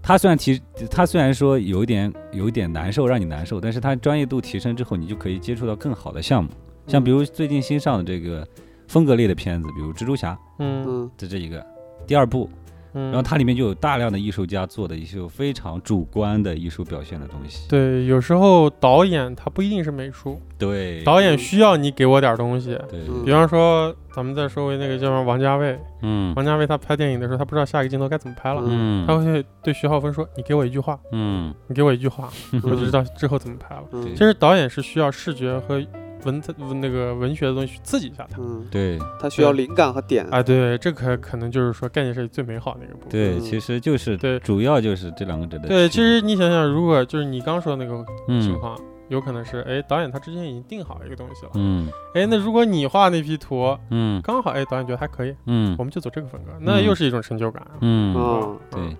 [0.02, 6.50] 他虽然提，他虽然说有一点有一点难受，让你难受，但是他专业度提升之后，你就可以接触到更好的项目，
[6.88, 8.44] 像比如最近新上的这个
[8.88, 10.84] 风格类的片子，比如蜘蛛侠嗯。
[10.84, 11.64] 嗯的这一个
[12.08, 17.68] 第二部，嗯，然后它里面就有大量的艺术家做的一些非常主观的艺术表现的东西。
[17.68, 22.78] 对，有时候导演他不一定是美术，对，导演需要你给我点东西。
[22.88, 26.34] 对，嗯比方说，咱们再说回那个叫什么王家卫，嗯。
[26.34, 29.06] 王家卫他拍电影的时候，他不知道下一个镜头该怎么拍了，嗯。
[29.06, 31.54] 他会对徐浩峰说：“你给我一句话，嗯。
[31.66, 32.28] 你给我一句话，
[32.62, 34.02] 我就知嗯道之后怎么拍了。”嗯。
[34.14, 35.80] 其实导演是需要视觉和
[36.24, 38.38] 文字那个文学的东西去刺激一下他。
[38.40, 38.98] 嗯，对。
[39.20, 43.08] 他需要灵感和点，啊，对，这可可能就是说概念设计最美好的一个部分。
[43.10, 43.40] 对，嗯。
[43.40, 48.04] 其实就是对主要就是这两个者的对，其实你想想，如果就是你刚说的那个
[48.40, 51.88] 情嗯况，有可能是哎，导演他之前已经定好一个东西了，嗯。
[52.14, 54.20] 哎，那如果你画那批图嗯。
[54.22, 55.74] 刚好哎，导演觉得还可以，嗯。
[55.78, 57.66] 我们就走这个风格，那又是一种成就感。
[57.80, 58.96] 嗯啊，对，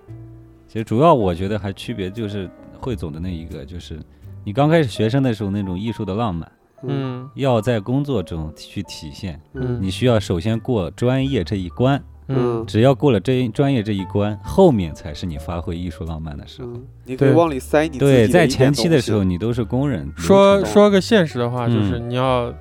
[0.67, 2.49] 其实主要我觉得还区别就是
[2.79, 3.99] 汇总的那一个，就是
[4.43, 6.49] 你刚开始学生的时候那种艺术的浪漫，
[6.83, 7.29] 嗯。
[7.35, 9.79] 要在工作中去体现，嗯。
[9.81, 12.65] 你需要首先过专业这一关，嗯。
[12.65, 16.69] 只要过了这一专业这一关，后面才是你发挥艺术浪漫的时候。
[16.69, 20.11] 嗯，你可以往里塞你自己对，在前期的时候，你都是工人。
[20.17, 22.09] 说说个现实的话，就是嗯。
[22.09, 22.53] 你要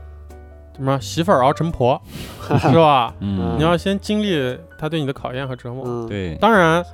[0.76, 2.00] 什么媳妇儿熬成婆，
[2.60, 3.12] 是吧？
[3.20, 5.82] 嗯，你要先经历他对你的考验和折磨。
[5.84, 6.84] 嗯，对，当然，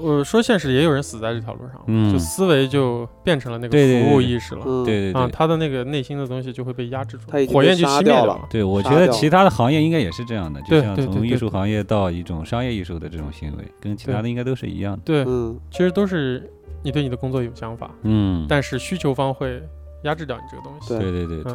[0.00, 2.12] 我说现实也有人死在这条路上，嗯。
[2.12, 4.64] 就思维就变成了那个服务对意识了。
[4.84, 5.30] 对对对。
[5.30, 8.26] 他的那个内心的东西就会被压制住火焰就熄灭了。
[8.26, 8.40] 了。
[8.50, 15.02] 对，我觉得其他的行业应该也是这样的，就像从艺对对对对术行业到一种商业艺术的这种行为，跟其他的应该都是一样的。
[15.04, 15.58] 对，嗯。
[15.70, 16.50] 其实都是
[16.82, 19.62] 你对你的工作有想法，嗯，但是需求方会
[20.04, 20.88] 压制掉你这个东西。
[20.88, 20.98] 对。
[20.98, 21.52] 对对对对。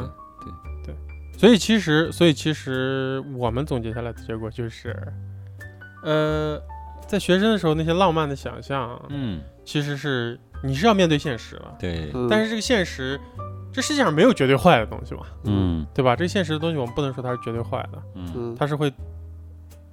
[0.86, 0.94] 对，
[1.36, 4.96] 所以其实，所以其实我们总结下来的结果就是，
[6.02, 6.58] 呃，
[7.08, 13.18] 在学生的时候那些浪漫的想象，嗯，其实是你是要面对现实了，对，嗯，但是这个现实，
[13.72, 15.86] 这世界上没有绝对坏的东西嘛，嗯。
[15.94, 16.14] 对吧？
[16.14, 18.32] 这个现实的东西我们不能说它是绝对坏的，嗯。
[18.36, 18.92] 嗯，它是会，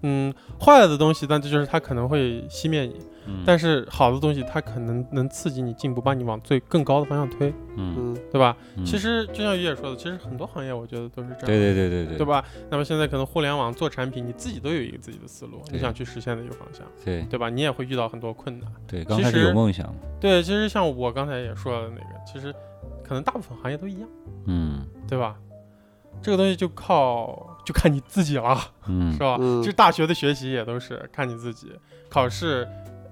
[0.08, 0.32] 嗯，
[0.62, 2.96] 坏了的东西，但这就是它可能会熄灭你，
[3.26, 8.56] 嗯，但是好的东西它可能能刺激你进步，把你往最更高的方向推，嗯，嗯对吧？
[8.78, 12.26] 嗯其实就像于野说的，其实很多行业我觉得都是这样，对对对对对，对？
[12.26, 12.46] 吧？
[12.70, 17.50] 那么现在可能互联网做产品，你自己都有一个自己的思路，你想去实现的一个方向，对对吧？
[17.50, 18.72] 你也会遇到很多困难。
[18.86, 19.92] 对，刚其开始有实梦想，
[20.22, 22.54] 对，其实像我刚才也说的那个，其实
[23.04, 24.10] 可能大部分行业都一样，
[24.46, 25.36] 嗯对吧？
[26.22, 28.58] 这个东西就靠就看你自己了，
[28.88, 29.38] 嗯 是吧？
[29.40, 31.72] 嗯其实大学的学习也都是看你自己，
[32.10, 32.68] 考试，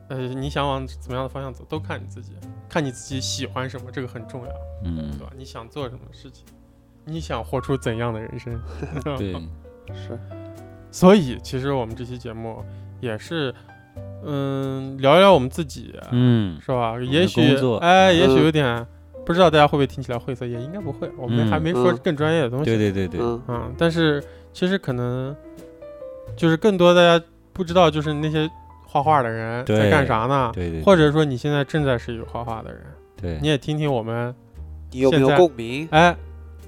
[0.10, 2.34] 呃，你想往怎么样的方向走，都看你自己，
[2.70, 4.52] 看你自己喜欢什么，这个很重要，
[4.86, 5.32] 嗯对，吧？
[5.36, 6.46] 你想做什么事情，
[7.06, 8.62] 你想活出怎样的人生？
[9.18, 9.34] 对，
[9.94, 10.20] 是，
[10.92, 12.64] 所以其实我们这期节目
[13.02, 13.54] 也是，
[14.24, 17.00] 嗯，聊一聊我们自己，嗯是吧？
[17.02, 17.42] 也许
[17.82, 18.86] 哎，也许嗯有点
[19.26, 22.66] 不知道大家会不会听起来晦涩，也应该不会，我们嗯还没说嗯更专业的东西。
[22.66, 24.22] 对对对对，嗯嗯，但是
[24.54, 25.36] 其实可能
[26.38, 28.50] 就是更多大家不知道，就是那些
[28.88, 30.52] 画画的人在干啥呢？
[30.54, 32.82] 对对，或者说你现在正在是一个画画的人，
[33.20, 34.34] 对你也听听我们，
[34.92, 35.88] 你有没有现在共鸣？
[35.92, 36.16] 哎，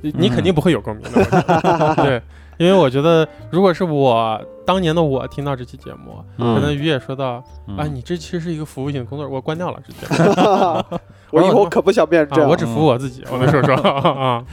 [0.01, 2.21] 你你肯定嗯不会有共鸣的， 对，
[2.57, 10.99] 因为我觉得如果是我当年的我听到这期节目，可能嗯于也说到嗯啊，你这其实是一个服务性工作，我关掉了这节目。
[11.31, 12.49] 我以后后可不想变成这啊，样。
[12.49, 14.43] 我只服务我自己，我能说说 啊。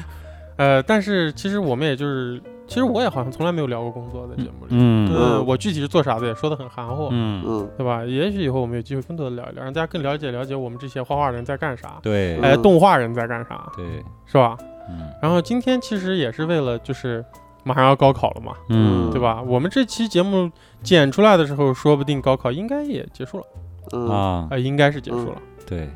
[0.56, 2.40] 呃，但是其实我们也就是，
[2.72, 4.68] 其实我也好像从来没有聊过工作在节目里。
[4.70, 7.70] 嗯我具体是做啥的也说的很含糊，嗯，嗯。
[7.76, 8.02] 对吧？
[8.02, 12.38] 也许以后我们有机会更多的聊一聊，让大家更了解了解我们这些画画人在干啥，对。
[12.38, 13.84] 嗯哎，动画人在干啥，对，
[14.24, 14.56] 是吧？
[14.88, 15.10] 嗯。
[15.20, 17.22] 然后今天其实也是为了就是
[17.62, 19.42] 马上要高考了嘛，嗯，对吧？
[19.42, 20.50] 我们这期节目
[20.82, 23.44] 剪出来的时候，说不定高考应该也结束了，
[23.92, 24.08] 嗯。
[24.08, 24.48] 啊。
[24.50, 25.36] 啊，，应该是结束了。
[25.66, 25.90] 对，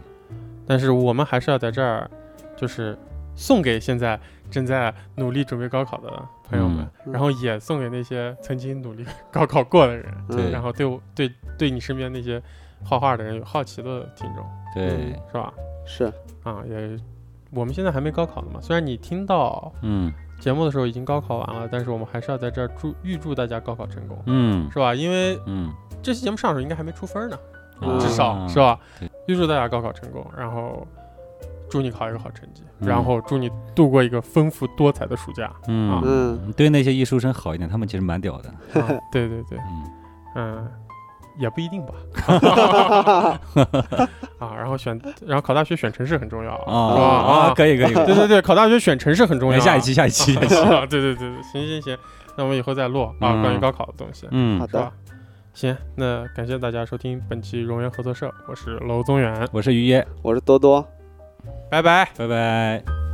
[0.66, 2.10] 但是我们还是要在这儿，
[2.56, 2.96] 就是
[3.34, 4.18] 送给现在
[4.50, 6.10] 正在努力准备高考的
[6.48, 7.12] 朋友们，嗯。
[7.12, 10.50] 然后也送给那些曾经努力 高考过的人，对。
[10.50, 12.42] 然后对我对对你身边那些
[12.84, 14.44] 画画的人有好奇的听众，
[14.74, 15.52] 对，是吧？
[15.86, 16.12] 是。
[16.42, 16.98] 啊，也
[17.50, 20.12] 我们现在还没高考呢嘛，虽然你听到嗯。
[20.38, 24.70] 节目的时候已经高考完了，但是我们还是要在这儿祝预祝大家高考成功，嗯。
[24.70, 24.94] 是吧？
[24.94, 27.38] 因为嗯，这期节目上的时候应该还没出分呢，
[27.80, 28.78] 嗯至少啊是吧？
[29.00, 29.10] 对？
[29.28, 30.86] 预祝大家高考成功，然后
[31.68, 32.88] 祝你考一个好成绩，嗯。
[32.88, 35.52] 然后祝你度过一个丰富多彩的暑假。
[35.68, 36.00] 嗯。
[36.04, 36.52] 嗯。
[36.56, 38.48] 对那些艺术生好一点，他们其实蛮屌的，
[38.80, 39.84] 啊 对对对，嗯。
[40.38, 40.68] 嗯，
[41.38, 41.94] 也不一定吧。
[44.38, 47.48] 啊，然后选，然后考大学选城市很重要啊？
[47.48, 48.06] 啊，可以可以，可以。
[48.06, 49.56] 对对对，考大学选城市很重要。
[49.56, 50.54] 哎下一期下一期下一期，
[50.90, 51.96] 对对对对，行行行，
[52.36, 53.42] 那我们以后再录啊，嗯。
[53.42, 54.60] 关于高考的东西，嗯。
[54.60, 54.92] 好，的？
[55.54, 60.86] 行，那感谢大家收听本期荣源合作社，我是娄宗远，我是于耶，我是多多。
[61.70, 62.08] 拜拜。
[62.16, 63.05] 拜拜。